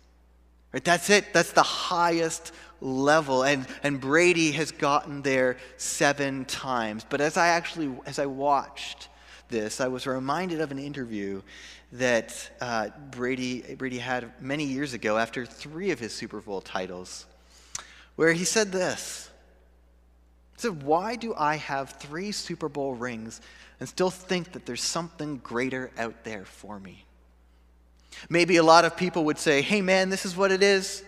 Right? 0.72 0.86
That's 0.86 1.10
it. 1.10 1.34
That's 1.34 1.52
the 1.52 1.64
highest 1.64 2.54
level. 2.82 3.44
And, 3.44 3.68
and 3.84 4.00
Brady 4.00 4.52
has 4.52 4.72
gotten 4.72 5.22
there 5.22 5.58
seven 5.78 6.46
times. 6.46 7.06
But 7.10 7.22
as 7.22 7.38
I 7.38 7.50
actually, 7.50 7.94
as 8.06 8.20
I 8.20 8.26
watched 8.26 9.10
this, 9.50 9.82
I 9.82 9.88
was 9.88 10.08
reminded 10.08 10.62
of 10.62 10.72
an 10.72 10.80
interview 10.80 11.42
that 11.94 12.50
uh, 12.62 12.90
Brady, 13.12 13.76
Brady 13.76 13.98
had 13.98 14.32
many 14.42 14.64
years 14.64 14.94
ago 14.94 15.18
after 15.18 15.46
three 15.46 15.92
of 15.92 16.00
his 16.00 16.14
Super 16.14 16.40
Bowl 16.40 16.62
titles, 16.62 17.26
where 18.16 18.32
he 18.34 18.46
said 18.46 18.72
this. 18.72 19.30
He 20.56 20.62
said, 20.62 20.84
Why 20.84 21.16
do 21.16 21.34
I 21.36 21.56
have 21.56 21.92
three 21.92 22.32
Super 22.32 22.70
Bowl 22.70 22.94
rings 22.94 23.42
and 23.80 23.90
still 23.90 24.12
think 24.12 24.52
that 24.52 24.66
there's 24.66 24.84
something 24.84 25.38
greater 25.38 25.92
out 25.98 26.24
there 26.24 26.46
for 26.46 26.80
me? 26.80 27.06
Maybe 28.30 28.58
a 28.58 28.64
lot 28.64 28.86
of 28.86 28.98
people 28.98 29.26
would 29.26 29.40
say, 29.40 29.62
Hey 29.62 29.82
man, 29.82 30.10
this 30.10 30.26
is 30.26 30.36
what 30.36 30.52
it 30.52 30.62
is. 30.62 31.04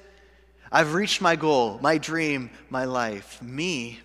I've 0.72 0.94
reached 0.94 1.22
my 1.22 1.36
goal, 1.36 1.80
my 1.82 1.98
dream, 1.98 2.50
my 2.70 2.86
life. 2.86 3.42
Me, 3.42 4.00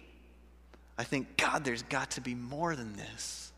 I 0.99 1.05
think, 1.05 1.37
God, 1.37 1.65
there's 1.65 1.83
got 1.83 2.13
to 2.13 2.21
be 2.21 2.35
more 2.35 2.75
than 2.75 2.97
this. 2.97 3.53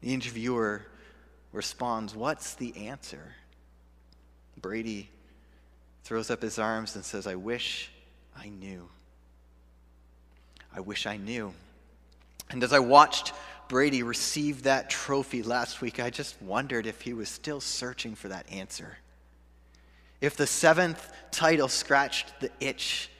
The 0.00 0.12
interviewer 0.12 0.84
responds, 1.52 2.14
What's 2.14 2.54
the 2.54 2.88
answer? 2.88 3.34
Brady 4.60 5.08
throws 6.04 6.30
up 6.30 6.42
his 6.42 6.58
arms 6.58 6.94
and 6.94 7.04
says, 7.04 7.26
I 7.26 7.36
wish 7.36 7.90
I 8.36 8.48
knew. 8.48 8.88
I 10.74 10.80
wish 10.80 11.06
I 11.06 11.16
knew. 11.16 11.54
And 12.50 12.62
as 12.62 12.72
I 12.72 12.78
watched 12.78 13.32
Brady 13.68 14.02
receive 14.02 14.64
that 14.64 14.90
trophy 14.90 15.42
last 15.42 15.80
week, 15.80 16.00
I 16.00 16.10
just 16.10 16.40
wondered 16.42 16.86
if 16.86 17.00
he 17.02 17.12
was 17.12 17.28
still 17.28 17.60
searching 17.60 18.14
for 18.14 18.28
that 18.28 18.50
answer. 18.50 18.98
If 20.20 20.36
the 20.36 20.46
seventh 20.46 21.10
title 21.30 21.68
scratched 21.68 22.40
the 22.40 22.50
itch 22.60 23.10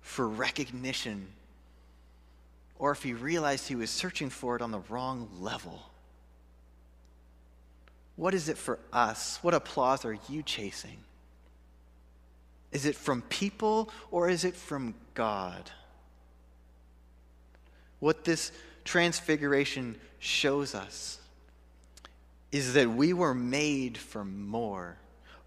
for 0.00 0.28
recognition, 0.28 1.28
or 2.78 2.92
if 2.92 3.02
he 3.02 3.12
realized 3.12 3.68
he 3.68 3.74
was 3.74 3.90
searching 3.90 4.30
for 4.30 4.56
it 4.56 4.62
on 4.62 4.70
the 4.70 4.80
wrong 4.88 5.28
level. 5.40 5.82
What 8.16 8.34
is 8.34 8.48
it 8.48 8.56
for 8.56 8.78
us? 8.92 9.38
What 9.42 9.54
applause 9.54 10.04
are 10.04 10.16
you 10.28 10.42
chasing? 10.42 10.98
Is 12.72 12.84
it 12.84 12.94
from 12.94 13.22
people 13.22 13.90
or 14.10 14.28
is 14.28 14.44
it 14.44 14.54
from 14.54 14.94
God? 15.14 15.70
What 17.98 18.24
this 18.24 18.52
transfiguration 18.84 19.96
shows 20.18 20.74
us 20.74 21.18
is 22.52 22.74
that 22.74 22.90
we 22.90 23.12
were 23.12 23.34
made 23.34 23.98
for 23.98 24.24
more. 24.24 24.96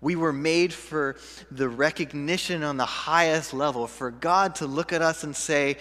We 0.02 0.16
were 0.16 0.34
made 0.34 0.74
for 0.74 1.16
the 1.52 1.70
recognition 1.70 2.64
on 2.64 2.78
the 2.78 2.86
highest 2.86 3.54
level, 3.54 3.86
for 3.88 4.10
God 4.10 4.56
to 4.56 4.68
look 4.68 4.92
at 4.92 5.02
us 5.02 5.24
and 5.24 5.36
say, 5.36 5.78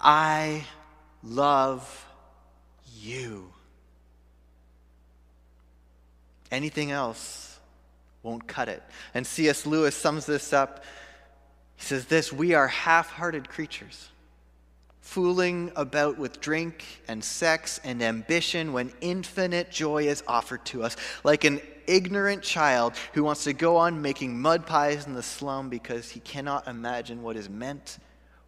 I 0.00 0.64
love 1.22 2.06
you. 2.98 3.52
Anything 6.50 6.90
else 6.90 7.58
won't 8.22 8.46
cut 8.46 8.68
it. 8.68 8.82
And 9.14 9.26
C.S. 9.26 9.64
Lewis 9.64 9.96
sums 9.96 10.26
this 10.26 10.52
up. 10.52 10.84
He 11.76 11.84
says 11.84 12.06
this 12.06 12.32
We 12.32 12.54
are 12.54 12.68
half 12.68 13.10
hearted 13.10 13.48
creatures 13.48 14.08
fooling 15.02 15.72
about 15.74 16.16
with 16.16 16.40
drink 16.40 16.84
and 17.08 17.22
sex 17.22 17.80
and 17.84 18.02
ambition 18.02 18.72
when 18.72 18.92
infinite 19.00 19.70
joy 19.70 20.04
is 20.04 20.22
offered 20.28 20.64
to 20.64 20.82
us, 20.82 20.96
like 21.24 21.44
an 21.44 21.60
ignorant 21.86 22.42
child 22.42 22.94
who 23.12 23.24
wants 23.24 23.44
to 23.44 23.52
go 23.52 23.76
on 23.76 24.02
making 24.02 24.40
mud 24.40 24.66
pies 24.66 25.06
in 25.06 25.14
the 25.14 25.22
slum 25.22 25.68
because 25.68 26.10
he 26.10 26.20
cannot 26.20 26.68
imagine 26.68 27.22
what 27.22 27.36
is 27.36 27.48
meant 27.48 27.98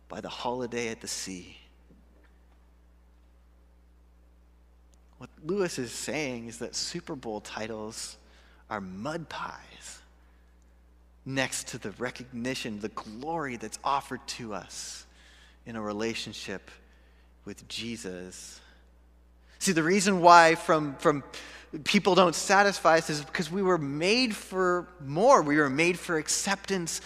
by 0.08 0.20
the 0.20 0.28
holiday 0.28 0.88
at 0.88 1.00
the 1.00 1.08
sea. 1.08 1.56
What 5.18 5.30
Lewis 5.44 5.78
is 5.78 5.92
saying 5.92 6.48
is 6.48 6.58
that 6.58 6.74
Super 6.74 7.16
Bowl 7.16 7.40
titles 7.40 8.16
are 8.68 8.80
mud 8.80 9.28
pies 9.28 10.02
next 11.24 11.68
to 11.68 11.78
the 11.78 11.90
recognition, 11.92 12.80
the 12.80 12.88
glory 12.90 13.56
that's 13.56 13.78
offered 13.82 14.26
to 14.26 14.54
us 14.54 15.06
in 15.66 15.76
a 15.76 15.80
relationship 15.80 16.70
with 17.44 17.66
Jesus. 17.68 18.60
See, 19.58 19.72
the 19.72 19.82
reason 19.82 20.20
why 20.20 20.56
from, 20.56 20.94
from 20.96 21.24
people 21.82 22.14
don't 22.14 22.34
satisfy 22.34 22.98
us 22.98 23.10
is 23.10 23.24
because 23.24 23.50
we 23.50 23.62
were 23.62 23.78
made 23.78 24.36
for 24.36 24.86
more. 25.04 25.42
We 25.42 25.56
were 25.56 25.70
made 25.70 25.98
for 25.98 26.16
acceptance 26.16 27.00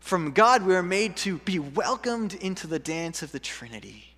from 0.00 0.32
God. 0.32 0.62
We 0.62 0.74
were 0.74 0.82
made 0.82 1.16
to 1.18 1.38
be 1.38 1.58
welcomed 1.58 2.34
into 2.34 2.66
the 2.66 2.78
dance 2.78 3.22
of 3.22 3.32
the 3.32 3.40
Trinity. 3.40 4.14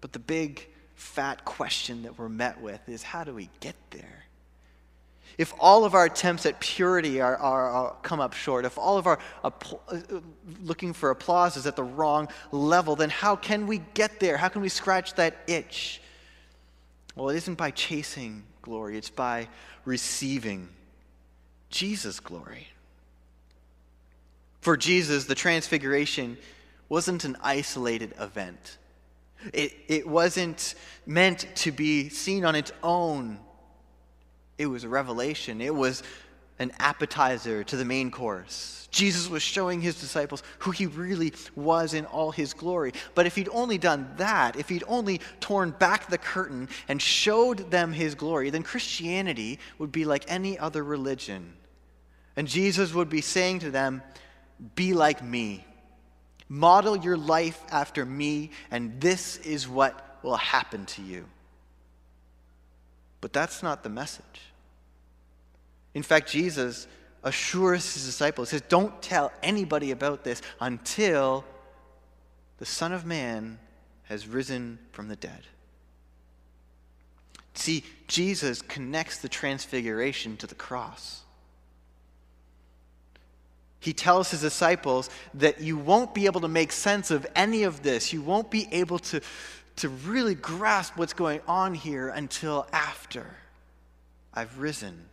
But 0.00 0.12
the 0.12 0.18
big, 0.18 0.66
fat 0.94 1.44
question 1.44 2.04
that 2.04 2.18
we're 2.18 2.28
met 2.28 2.60
with 2.60 2.88
is 2.88 3.02
how 3.02 3.24
do 3.24 3.34
we 3.34 3.50
get 3.60 3.76
there? 3.90 4.26
if 5.38 5.52
all 5.60 5.84
of 5.84 5.94
our 5.94 6.06
attempts 6.06 6.46
at 6.46 6.58
purity 6.60 7.20
are, 7.20 7.36
are, 7.36 7.70
are 7.70 7.96
come 8.02 8.20
up 8.20 8.32
short, 8.32 8.64
if 8.64 8.78
all 8.78 8.96
of 8.96 9.06
our 9.06 9.18
uh, 9.44 9.50
looking 10.62 10.92
for 10.92 11.10
applause 11.10 11.56
is 11.56 11.66
at 11.66 11.76
the 11.76 11.84
wrong 11.84 12.28
level, 12.52 12.96
then 12.96 13.10
how 13.10 13.36
can 13.36 13.66
we 13.66 13.78
get 13.94 14.18
there? 14.18 14.36
How 14.36 14.48
can 14.48 14.62
we 14.62 14.68
scratch 14.68 15.14
that 15.14 15.36
itch? 15.46 16.00
Well, 17.16 17.30
it 17.30 17.36
isn't 17.36 17.56
by 17.56 17.72
chasing 17.72 18.44
glory, 18.62 18.96
it's 18.96 19.10
by 19.10 19.48
receiving 19.84 20.68
Jesus' 21.70 22.20
glory. 22.20 22.68
For 24.60 24.76
Jesus, 24.76 25.24
the 25.24 25.34
transfiguration 25.34 26.36
wasn't 26.88 27.24
an 27.24 27.36
isolated 27.42 28.14
event. 28.20 28.78
It, 29.52 29.72
it 29.88 30.06
wasn't 30.06 30.74
meant 31.06 31.46
to 31.56 31.72
be 31.72 32.10
seen 32.10 32.44
on 32.44 32.54
its 32.54 32.72
own 32.82 33.38
it 34.58 34.66
was 34.66 34.84
a 34.84 34.88
revelation, 34.88 35.60
it 35.60 35.74
was 35.74 36.02
an 36.58 36.72
appetizer 36.78 37.64
to 37.64 37.76
the 37.76 37.84
main 37.84 38.10
course. 38.10 38.88
Jesus 38.90 39.28
was 39.28 39.42
showing 39.42 39.80
his 39.80 40.00
disciples 40.00 40.42
who 40.60 40.70
he 40.70 40.86
really 40.86 41.34
was 41.54 41.92
in 41.92 42.06
all 42.06 42.30
his 42.30 42.54
glory. 42.54 42.92
But 43.14 43.26
if 43.26 43.36
he'd 43.36 43.50
only 43.50 43.76
done 43.76 44.10
that, 44.16 44.56
if 44.56 44.70
he'd 44.70 44.84
only 44.88 45.20
torn 45.40 45.72
back 45.72 46.08
the 46.08 46.16
curtain 46.16 46.68
and 46.88 47.00
showed 47.00 47.70
them 47.70 47.92
his 47.92 48.14
glory, 48.14 48.48
then 48.48 48.62
Christianity 48.62 49.58
would 49.78 49.92
be 49.92 50.06
like 50.06 50.24
any 50.28 50.58
other 50.58 50.82
religion. 50.82 51.52
And 52.36 52.48
Jesus 52.48 52.94
would 52.94 53.10
be 53.10 53.20
saying 53.20 53.60
to 53.60 53.70
them, 53.70 54.02
Be 54.74 54.94
like 54.94 55.22
me. 55.22 55.64
Model 56.48 56.96
your 56.96 57.16
life 57.16 57.60
after 57.70 58.06
me, 58.06 58.50
and 58.70 59.00
this 59.00 59.36
is 59.38 59.68
what 59.68 60.18
will 60.22 60.36
happen 60.36 60.86
to 60.86 61.02
you. 61.02 61.26
But 63.20 63.32
that's 63.32 63.62
not 63.62 63.82
the 63.82 63.88
message. 63.88 64.52
In 65.96 66.02
fact, 66.02 66.30
Jesus 66.30 66.86
assures 67.22 67.94
his 67.94 68.04
disciples, 68.04 68.50
says, 68.50 68.60
Don't 68.68 69.00
tell 69.00 69.32
anybody 69.42 69.92
about 69.92 70.24
this 70.24 70.42
until 70.60 71.42
the 72.58 72.66
Son 72.66 72.92
of 72.92 73.06
Man 73.06 73.58
has 74.02 74.28
risen 74.28 74.78
from 74.92 75.08
the 75.08 75.16
dead. 75.16 75.40
See, 77.54 77.82
Jesus 78.08 78.60
connects 78.60 79.20
the 79.20 79.30
transfiguration 79.30 80.36
to 80.36 80.46
the 80.46 80.54
cross. 80.54 81.22
He 83.80 83.94
tells 83.94 84.30
his 84.32 84.42
disciples 84.42 85.08
that 85.32 85.62
you 85.62 85.78
won't 85.78 86.12
be 86.12 86.26
able 86.26 86.42
to 86.42 86.48
make 86.48 86.72
sense 86.72 87.10
of 87.10 87.26
any 87.34 87.62
of 87.62 87.82
this. 87.82 88.12
You 88.12 88.20
won't 88.20 88.50
be 88.50 88.68
able 88.70 88.98
to, 88.98 89.22
to 89.76 89.88
really 89.88 90.34
grasp 90.34 90.98
what's 90.98 91.14
going 91.14 91.40
on 91.48 91.72
here 91.72 92.10
until 92.10 92.66
after 92.70 93.34
I've 94.34 94.58
risen. 94.58 95.06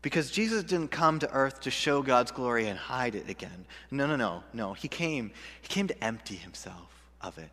Because 0.00 0.30
Jesus 0.30 0.62
didn't 0.62 0.90
come 0.90 1.18
to 1.18 1.30
earth 1.32 1.60
to 1.62 1.70
show 1.70 2.02
God's 2.02 2.30
glory 2.30 2.68
and 2.68 2.78
hide 2.78 3.14
it 3.14 3.28
again. 3.28 3.66
No, 3.90 4.06
no, 4.06 4.16
no, 4.16 4.44
no. 4.52 4.72
He 4.72 4.88
came, 4.88 5.32
he 5.60 5.68
came 5.68 5.88
to 5.88 6.04
empty 6.04 6.36
himself 6.36 7.02
of 7.20 7.36
it. 7.38 7.50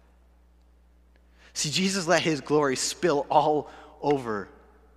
See, 1.54 1.72
Jesus 1.72 2.06
let 2.08 2.22
his 2.22 2.42
glory 2.42 2.76
spill 2.76 3.26
all 3.30 3.70
over 4.02 4.50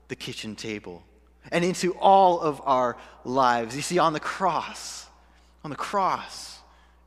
the 0.09 0.17
kitchen 0.17 0.57
table 0.57 1.03
and 1.51 1.65
into 1.65 1.93
all 1.93 2.41
of 2.41 2.61
our 2.65 2.97
lives. 3.25 3.75
You 3.77 3.83
see, 3.83 3.99
on 3.99 4.13
the 4.13 4.21
cross, 4.21 5.07
on 5.65 5.71
the 5.71 5.77
cross 5.77 6.59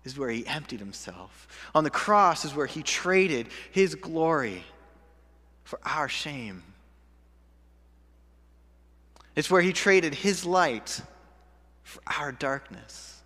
is 0.03 0.17
where 0.17 0.29
he 0.29 0.47
emptied 0.47 0.79
himself. 0.79 1.47
On 1.75 1.83
the 1.83 1.89
cross 1.89 2.45
is 2.45 2.55
where 2.55 2.65
he 2.65 2.81
traded 2.81 3.47
his 3.71 3.95
glory 3.95 4.63
for 5.63 5.79
our 5.85 6.09
shame. 6.09 6.63
It's 9.35 9.49
where 9.49 9.61
he 9.61 9.73
traded 9.73 10.13
his 10.13 10.45
light 10.45 11.01
for 11.83 12.01
our 12.05 12.31
darkness. 12.31 13.21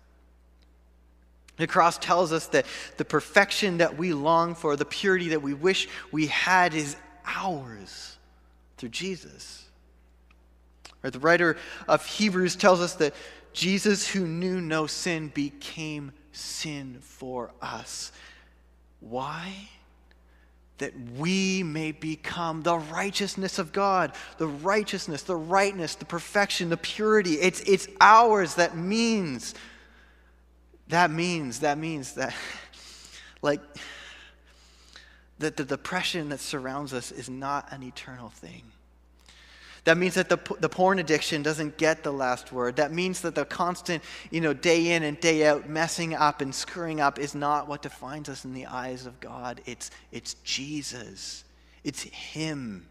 The 1.56 1.66
cross 1.66 1.98
tells 1.98 2.32
us 2.32 2.48
that 2.48 2.66
the 2.96 3.04
perfection 3.04 3.78
that 3.78 3.96
we 3.96 4.12
long 4.12 4.54
for, 4.54 4.76
the 4.76 4.84
purity 4.84 5.30
that 5.30 5.42
we 5.42 5.54
wish 5.54 5.88
we 6.12 6.26
had, 6.26 6.74
is 6.74 6.96
ours 7.24 8.16
through 8.76 8.90
Jesus. 8.90 9.64
Or 11.02 11.10
the 11.10 11.18
writer 11.18 11.56
of 11.88 12.04
Hebrews 12.04 12.56
tells 12.56 12.80
us 12.80 12.94
that 12.94 13.14
Jesus, 13.52 14.06
who 14.06 14.26
knew 14.26 14.60
no 14.60 14.86
sin, 14.86 15.28
became 15.28 16.12
sin 16.32 16.98
for 17.00 17.52
us. 17.62 18.12
Why? 19.00 19.70
That 20.78 20.92
we 21.16 21.62
may 21.62 21.92
become 21.92 22.62
the 22.62 22.78
righteousness 22.78 23.58
of 23.58 23.72
God, 23.72 24.12
the 24.36 24.46
righteousness, 24.46 25.22
the 25.22 25.36
rightness, 25.36 25.94
the 25.94 26.04
perfection, 26.04 26.68
the 26.68 26.76
purity. 26.76 27.34
It's, 27.34 27.60
it's 27.60 27.88
ours. 28.00 28.56
That 28.56 28.76
means, 28.76 29.54
that 30.88 31.10
means, 31.10 31.60
that 31.60 31.78
means 31.78 32.14
that, 32.14 32.34
like, 33.42 33.60
that 35.38 35.56
the 35.56 35.64
depression 35.64 36.28
that 36.28 36.40
surrounds 36.40 36.92
us 36.92 37.10
is 37.10 37.28
not 37.30 37.72
an 37.72 37.82
eternal 37.82 38.28
thing. 38.28 38.62
That 39.86 39.96
means 39.96 40.14
that 40.14 40.28
the, 40.28 40.38
the 40.58 40.68
porn 40.68 40.98
addiction 40.98 41.44
doesn't 41.44 41.76
get 41.78 42.02
the 42.02 42.12
last 42.12 42.50
word. 42.50 42.74
That 42.74 42.90
means 42.90 43.20
that 43.20 43.36
the 43.36 43.44
constant, 43.44 44.02
you 44.32 44.40
know, 44.40 44.52
day 44.52 44.90
in 44.90 45.04
and 45.04 45.18
day 45.20 45.46
out 45.46 45.68
messing 45.68 46.12
up 46.12 46.40
and 46.40 46.52
screwing 46.52 47.00
up 47.00 47.20
is 47.20 47.36
not 47.36 47.68
what 47.68 47.82
defines 47.82 48.28
us 48.28 48.44
in 48.44 48.52
the 48.52 48.66
eyes 48.66 49.06
of 49.06 49.20
God. 49.20 49.60
It's, 49.64 49.92
it's 50.10 50.34
Jesus, 50.42 51.44
it's 51.84 52.02
Him. 52.02 52.88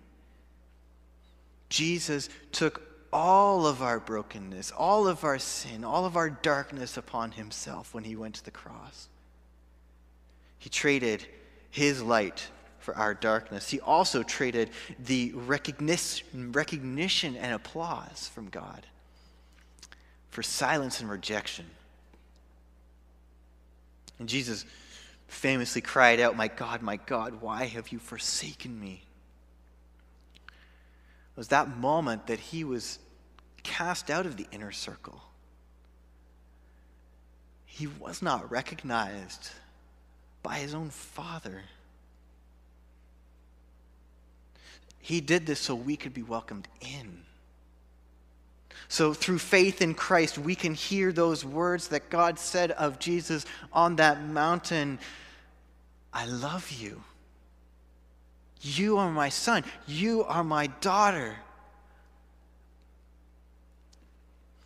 Jesus 1.67 2.29
took 2.53 2.81
all 3.11 3.67
of 3.67 3.81
our 3.81 3.99
brokenness, 3.99 4.71
all 4.71 5.05
of 5.05 5.25
our 5.25 5.37
sin, 5.37 5.83
all 5.83 6.05
of 6.05 6.15
our 6.15 6.29
darkness 6.29 6.95
upon 6.95 7.33
Himself 7.33 7.93
when 7.93 8.05
He 8.05 8.15
went 8.15 8.35
to 8.35 8.45
the 8.45 8.51
cross. 8.51 9.09
He 10.59 10.69
traded 10.69 11.25
His 11.71 12.01
light 12.01 12.47
for 12.85 12.95
our 12.95 13.15
darkness. 13.15 13.69
He 13.69 13.81
also 13.81 14.21
traded 14.21 14.69
the 14.99 15.33
recognition 15.33 17.35
and 17.35 17.53
applause 17.53 18.29
from 18.33 18.47
God 18.49 18.85
for 20.29 20.43
silence 20.43 21.01
and 21.01 21.09
rejection. 21.09 21.65
And 24.19 24.29
Jesus 24.29 24.65
famously 25.27 25.81
cried 25.81 26.19
out, 26.19 26.37
My 26.37 26.47
God, 26.47 26.83
my 26.83 26.97
God, 26.97 27.41
why 27.41 27.65
have 27.65 27.89
you 27.89 27.97
forsaken 27.97 28.79
me? 28.79 29.01
It 30.45 31.37
was 31.37 31.47
that 31.47 31.75
moment 31.77 32.27
that 32.27 32.39
he 32.39 32.63
was 32.63 32.99
cast 33.63 34.11
out 34.11 34.27
of 34.27 34.37
the 34.37 34.45
inner 34.51 34.71
circle. 34.71 35.23
He 37.65 37.87
was 37.87 38.21
not 38.21 38.51
recognized 38.51 39.49
by 40.43 40.59
his 40.59 40.75
own 40.75 40.91
father. 40.91 41.63
He 45.05 45.21
did 45.21 45.45
this 45.45 45.59
so 45.59 45.75
we 45.75 45.97
could 45.97 46.15
be 46.15 46.23
welcomed 46.23 46.67
in. 46.81 47.19
So, 48.87 49.13
through 49.13 49.37
faith 49.37 49.79
in 49.83 49.93
Christ, 49.93 50.39
we 50.39 50.55
can 50.55 50.73
hear 50.73 51.11
those 51.11 51.45
words 51.45 51.89
that 51.89 52.09
God 52.09 52.39
said 52.39 52.71
of 52.71 52.97
Jesus 52.97 53.45
on 53.71 53.97
that 53.97 54.23
mountain 54.23 54.97
I 56.11 56.25
love 56.25 56.71
you. 56.71 57.03
You 58.61 58.97
are 58.97 59.11
my 59.11 59.29
son. 59.29 59.63
You 59.85 60.23
are 60.23 60.43
my 60.43 60.67
daughter. 60.81 61.35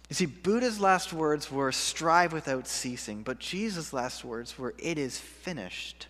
You 0.08 0.16
see, 0.16 0.26
Buddha's 0.26 0.80
last 0.80 1.12
words 1.12 1.52
were 1.52 1.74
strive 1.74 2.32
without 2.32 2.66
ceasing, 2.66 3.24
but 3.24 3.40
Jesus' 3.40 3.92
last 3.92 4.24
words 4.24 4.58
were 4.58 4.74
it 4.78 4.98
is 4.98 5.18
finished. 5.18 6.08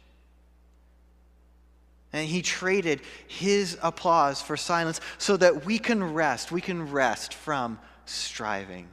And 2.11 2.27
he 2.27 2.41
traded 2.41 3.01
his 3.27 3.77
applause 3.81 4.41
for 4.41 4.57
silence 4.57 4.99
so 5.17 5.37
that 5.37 5.65
we 5.65 5.77
can 5.77 6.13
rest. 6.13 6.51
We 6.51 6.61
can 6.61 6.91
rest 6.91 7.33
from 7.33 7.79
striving. 8.05 8.87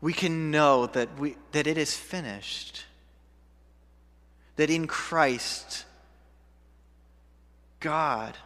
We 0.00 0.12
can 0.12 0.50
know 0.50 0.86
that, 0.86 1.18
we, 1.18 1.36
that 1.52 1.66
it 1.66 1.76
is 1.76 1.96
finished. 1.96 2.84
That 4.56 4.70
in 4.70 4.86
Christ, 4.86 5.84
God 7.80 8.36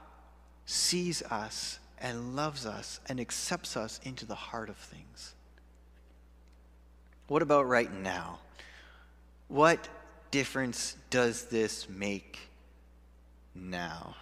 sees 0.64 1.22
us 1.22 1.78
and 1.98 2.34
loves 2.34 2.66
us 2.66 3.00
and 3.08 3.20
accepts 3.20 3.76
us 3.76 4.00
into 4.04 4.24
the 4.24 4.34
heart 4.34 4.68
of 4.68 4.76
things. 4.76 5.34
What 7.28 7.42
about 7.42 7.68
right 7.68 7.92
now? 7.92 8.40
What 9.48 9.88
difference 10.34 10.96
does 11.10 11.44
this 11.44 11.88
make 11.88 12.40
now? 13.54 14.16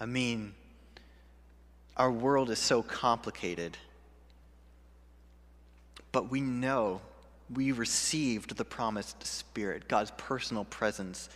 I 0.00 0.06
mean, 0.06 0.54
our 1.94 2.10
world 2.10 2.48
is 2.48 2.58
so 2.58 2.82
complicated, 2.82 3.76
but 6.10 6.30
we 6.30 6.40
know 6.40 7.02
we 7.54 7.70
received 7.72 8.56
the 8.56 8.64
promised 8.64 9.26
Spirit, 9.26 9.88
God's 9.88 10.10
personal 10.16 10.64
presence 10.64 11.28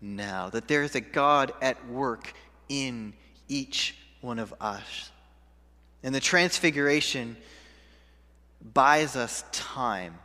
now, 0.00 0.48
that 0.50 0.68
there 0.68 0.84
is 0.84 0.94
a 0.94 1.00
God 1.00 1.50
at 1.60 1.88
work 1.88 2.34
in 2.68 3.14
each 3.48 3.96
one 4.20 4.38
of 4.38 4.54
us. 4.60 5.10
And 6.04 6.14
the 6.14 6.20
transfiguration 6.20 7.36
buys 8.72 9.16
us 9.16 9.44
time, 9.50 10.20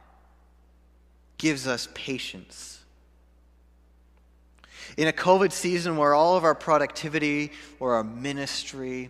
gives 1.39 1.65
us 1.65 1.87
patience 1.95 2.79
in 4.97 5.07
a 5.07 5.13
COVID 5.13 5.51
season 5.51 5.97
where 5.97 6.13
all 6.13 6.37
of 6.37 6.43
our 6.43 6.55
productivity 6.55 7.51
or 7.79 7.95
our 7.95 8.03
ministry, 8.03 9.09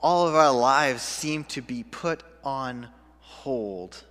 all 0.00 0.28
of 0.28 0.34
our 0.34 0.52
lives 0.52 1.02
seem 1.02 1.44
to 1.44 1.62
be 1.62 1.82
put 1.82 2.22
on 2.42 2.88
hold, 3.20 4.02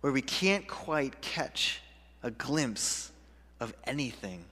where 0.00 0.12
we 0.12 0.22
can't 0.22 0.66
quite 0.66 1.20
catch 1.20 1.80
a 2.22 2.30
glimpse 2.30 3.10
of 3.58 3.74
anything, 3.84 4.44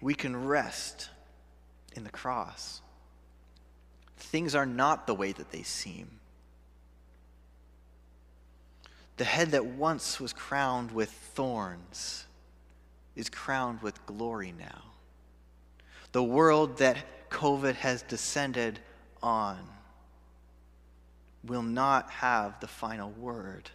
we 0.00 0.14
can 0.14 0.46
rest 0.46 1.10
in 1.94 2.04
the 2.04 2.10
cross. 2.10 2.80
Things 4.16 4.54
are 4.54 4.66
not 4.66 5.06
the 5.06 5.14
way 5.14 5.32
that 5.32 5.50
they 5.50 5.62
seem. 5.62 6.17
The 9.18 9.24
head 9.24 9.50
that 9.50 9.66
once 9.66 10.20
was 10.20 10.32
crowned 10.32 10.92
with 10.92 11.10
thorns 11.10 12.24
is 13.16 13.28
crowned 13.28 13.82
with 13.82 14.06
glory 14.06 14.54
now. 14.56 14.82
The 16.12 16.22
world 16.22 16.78
that 16.78 17.28
COVID 17.28 17.74
has 17.74 18.02
descended 18.02 18.78
on 19.22 19.58
will 21.44 21.62
not 21.62 22.10
have 22.10 22.60
the 22.60 22.68
final 22.68 23.10
word. 23.10 23.70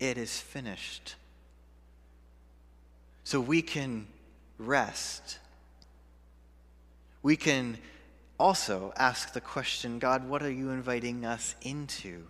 It 0.00 0.16
is 0.16 0.40
finished. 0.40 1.14
So 3.24 3.38
we 3.38 3.60
can 3.62 4.06
rest. 4.58 5.38
We 7.22 7.36
can 7.36 7.78
also 8.40 8.92
ask 8.96 9.32
the 9.34 9.40
question 9.40 9.98
God, 9.98 10.26
what 10.26 10.42
are 10.42 10.50
you 10.50 10.70
inviting 10.70 11.24
us 11.24 11.54
into? 11.60 12.24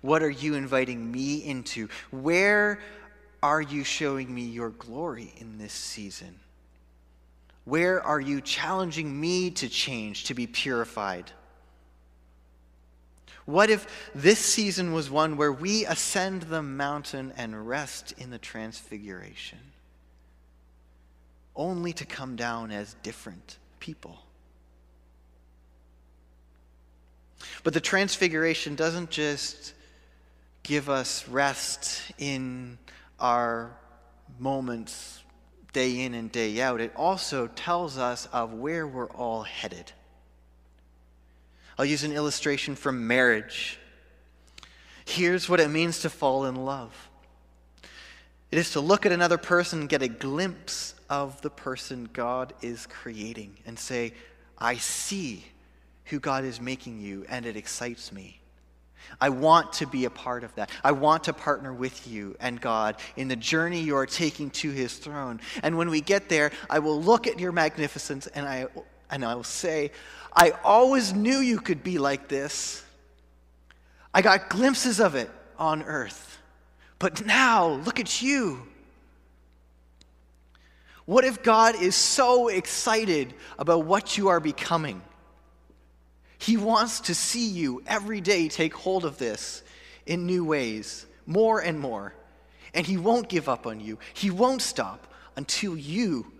What 0.00 0.22
are 0.22 0.30
you 0.30 0.54
inviting 0.54 1.10
me 1.10 1.44
into? 1.44 1.88
Where 2.10 2.80
are 3.42 3.60
you 3.60 3.84
showing 3.84 4.34
me 4.34 4.42
your 4.42 4.70
glory 4.70 5.32
in 5.38 5.58
this 5.58 5.72
season? 5.72 6.38
Where 7.64 8.02
are 8.02 8.20
you 8.20 8.40
challenging 8.40 9.20
me 9.20 9.50
to 9.50 9.68
change, 9.68 10.24
to 10.24 10.34
be 10.34 10.46
purified? 10.46 11.30
What 13.44 13.70
if 13.70 13.86
this 14.14 14.38
season 14.38 14.92
was 14.92 15.10
one 15.10 15.36
where 15.36 15.52
we 15.52 15.86
ascend 15.86 16.42
the 16.42 16.62
mountain 16.62 17.32
and 17.36 17.66
rest 17.66 18.12
in 18.18 18.30
the 18.30 18.38
transfiguration, 18.38 19.58
only 21.56 21.92
to 21.94 22.04
come 22.04 22.36
down 22.36 22.70
as 22.70 22.94
different 23.02 23.58
people? 23.80 24.18
But 27.64 27.74
the 27.74 27.80
transfiguration 27.80 28.74
doesn't 28.74 29.10
just 29.10 29.74
give 30.68 30.90
us 30.90 31.26
rest 31.28 32.12
in 32.18 32.76
our 33.18 33.74
moments 34.38 35.24
day 35.72 36.02
in 36.02 36.12
and 36.12 36.30
day 36.30 36.60
out, 36.60 36.78
it 36.78 36.92
also 36.94 37.46
tells 37.46 37.96
us 37.96 38.28
of 38.34 38.52
where 38.52 38.86
we're 38.86 39.10
all 39.12 39.42
headed. 39.42 39.90
I'll 41.78 41.86
use 41.86 42.04
an 42.04 42.12
illustration 42.12 42.76
from 42.76 43.06
marriage. 43.06 43.78
Here's 45.06 45.48
what 45.48 45.58
it 45.58 45.70
means 45.70 46.00
to 46.00 46.10
fall 46.10 46.44
in 46.44 46.54
love 46.54 46.92
it 48.50 48.58
is 48.58 48.72
to 48.72 48.80
look 48.80 49.06
at 49.06 49.12
another 49.12 49.38
person 49.38 49.80
and 49.80 49.88
get 49.88 50.02
a 50.02 50.08
glimpse 50.08 50.94
of 51.08 51.40
the 51.40 51.50
person 51.50 52.10
God 52.12 52.52
is 52.60 52.86
creating 52.86 53.56
and 53.64 53.78
say, 53.78 54.12
I 54.58 54.76
see 54.76 55.44
who 56.04 56.20
God 56.20 56.44
is 56.44 56.60
making 56.60 57.00
you, 57.00 57.24
and 57.28 57.46
it 57.46 57.56
excites 57.56 58.12
me. 58.12 58.40
I 59.20 59.28
want 59.30 59.72
to 59.74 59.86
be 59.86 60.04
a 60.04 60.10
part 60.10 60.44
of 60.44 60.54
that. 60.56 60.70
I 60.84 60.92
want 60.92 61.24
to 61.24 61.32
partner 61.32 61.72
with 61.72 62.06
you 62.06 62.36
and 62.40 62.60
God 62.60 62.96
in 63.16 63.28
the 63.28 63.36
journey 63.36 63.80
you 63.80 63.96
are 63.96 64.06
taking 64.06 64.50
to 64.50 64.70
his 64.70 64.96
throne. 64.96 65.40
And 65.62 65.76
when 65.76 65.90
we 65.90 66.00
get 66.00 66.28
there, 66.28 66.52
I 66.68 66.78
will 66.78 67.00
look 67.00 67.26
at 67.26 67.38
your 67.38 67.52
magnificence 67.52 68.26
and 68.28 68.46
I, 68.46 68.66
and 69.10 69.24
I 69.24 69.34
will 69.34 69.44
say, 69.44 69.90
I 70.34 70.52
always 70.62 71.12
knew 71.12 71.38
you 71.38 71.58
could 71.60 71.82
be 71.82 71.98
like 71.98 72.28
this. 72.28 72.84
I 74.12 74.22
got 74.22 74.48
glimpses 74.48 75.00
of 75.00 75.14
it 75.14 75.30
on 75.58 75.82
earth. 75.82 76.38
But 76.98 77.24
now, 77.24 77.68
look 77.68 78.00
at 78.00 78.22
you. 78.22 78.66
What 81.04 81.24
if 81.24 81.42
God 81.42 81.80
is 81.80 81.94
so 81.94 82.48
excited 82.48 83.32
about 83.58 83.84
what 83.86 84.18
you 84.18 84.28
are 84.28 84.40
becoming? 84.40 85.00
He 86.38 86.56
wants 86.56 87.00
to 87.00 87.14
see 87.14 87.48
you 87.48 87.82
every 87.86 88.20
day 88.20 88.48
take 88.48 88.74
hold 88.74 89.04
of 89.04 89.18
this 89.18 89.62
in 90.06 90.26
new 90.26 90.44
ways, 90.44 91.04
more 91.26 91.60
and 91.60 91.78
more. 91.78 92.14
And 92.74 92.86
He 92.86 92.96
won't 92.96 93.28
give 93.28 93.48
up 93.48 93.66
on 93.66 93.80
you. 93.80 93.98
He 94.14 94.30
won't 94.30 94.62
stop 94.62 95.12
until 95.36 95.76
you 95.76 96.32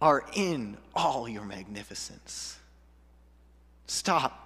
are 0.00 0.24
in 0.34 0.76
all 0.94 1.28
your 1.28 1.44
magnificence. 1.44 2.58
Stop 3.86 4.42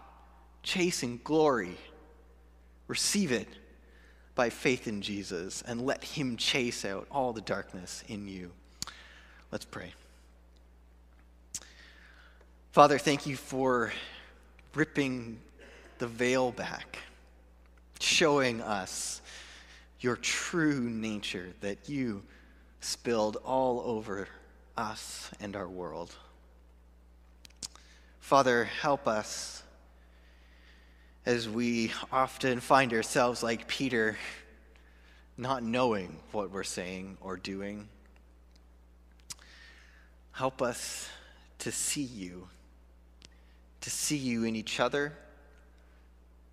chasing 0.63 1.21
glory. 1.25 1.77
Receive 2.87 3.33
it 3.33 3.49
by 4.35 4.51
faith 4.51 4.87
in 4.87 5.03
Jesus 5.03 5.63
and 5.63 5.83
let 5.83 6.05
Him 6.05 6.37
chase 6.37 6.85
out 6.85 7.07
all 7.11 7.33
the 7.33 7.41
darkness 7.41 8.05
in 8.07 8.29
you. 8.29 8.53
Let's 9.51 9.65
pray. 9.65 9.93
Father, 12.73 12.99
thank 12.99 13.27
you 13.27 13.37
for 13.37 13.93
ripping 14.75 15.39
the 15.99 16.07
veil 16.07 16.53
back, 16.53 16.99
showing 18.01 18.61
us 18.61 19.21
your 20.01 20.17
true 20.17 20.81
nature 20.81 21.53
that 21.61 21.89
you 21.89 22.23
spilled 22.81 23.37
all 23.45 23.81
over 23.81 24.29
us 24.77 25.31
and 25.41 25.57
our 25.57 25.69
world. 25.69 26.15
Father, 28.21 28.65
help 28.65 29.07
us 29.07 29.63
as 31.27 31.49
we 31.49 31.93
often 32.11 32.61
find 32.61 32.93
ourselves 32.93 33.43
like 33.43 33.69
Peter, 33.69 34.17
not 35.37 35.63
knowing 35.63 36.17
what 36.33 36.51
we're 36.51 36.63
saying 36.63 37.19
or 37.21 37.37
doing. 37.37 37.89
Help 40.33 40.63
us 40.63 41.09
to 41.59 41.71
see 41.71 42.03
you 42.03 42.49
to 43.91 43.97
see 43.97 44.17
you 44.17 44.45
in 44.45 44.55
each 44.55 44.79
other, 44.79 45.13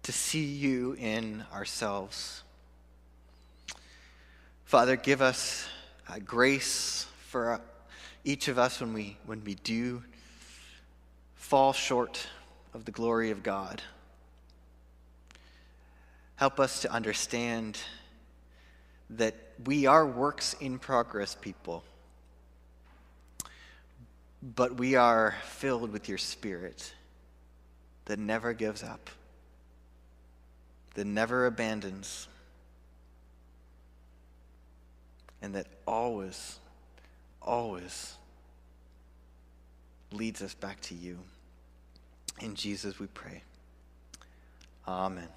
to 0.02 0.12
see 0.12 0.44
you 0.44 0.94
in 0.94 1.46
ourselves. 1.54 2.42
Father, 4.66 4.96
give 4.96 5.22
us 5.22 5.68
uh, 6.10 6.16
grace 6.26 7.06
for 7.28 7.52
uh, 7.52 7.60
each 8.24 8.48
of 8.48 8.58
us 8.58 8.82
when 8.82 8.92
we, 8.92 9.18
when 9.28 9.44
we 9.44 9.54
do 9.54 10.04
fall 11.36 11.74
short 11.74 12.26
of 12.74 12.86
the 12.86 12.92
glory 12.92 13.30
of 13.30 13.44
God. 13.44 13.84
Help 16.38 16.60
us 16.60 16.82
to 16.82 16.92
understand 16.92 17.78
that 19.12 19.36
we 19.64 19.86
are 19.86 20.08
works 20.08 20.56
in 20.60 20.80
progress 20.80 21.36
people, 21.36 21.84
but 24.42 24.80
we 24.80 24.96
are 24.96 25.36
filled 25.44 25.92
with 25.92 26.10
your 26.10 26.18
Spirit 26.18 26.94
that 28.08 28.18
never 28.18 28.54
gives 28.54 28.84
up, 28.84 29.10
that 30.96 31.06
never 31.06 31.46
abandons, 31.46 32.28
and 35.42 35.54
that 35.54 35.68
always, 35.86 36.60
always 37.42 38.16
leads 40.12 40.42
us 40.42 40.54
back 40.54 40.80
to 40.82 40.96
you. 40.96 41.20
In 42.40 42.56
Jesus 42.56 42.98
we 42.98 43.08
pray. 43.08 43.44
Amen. 44.88 45.28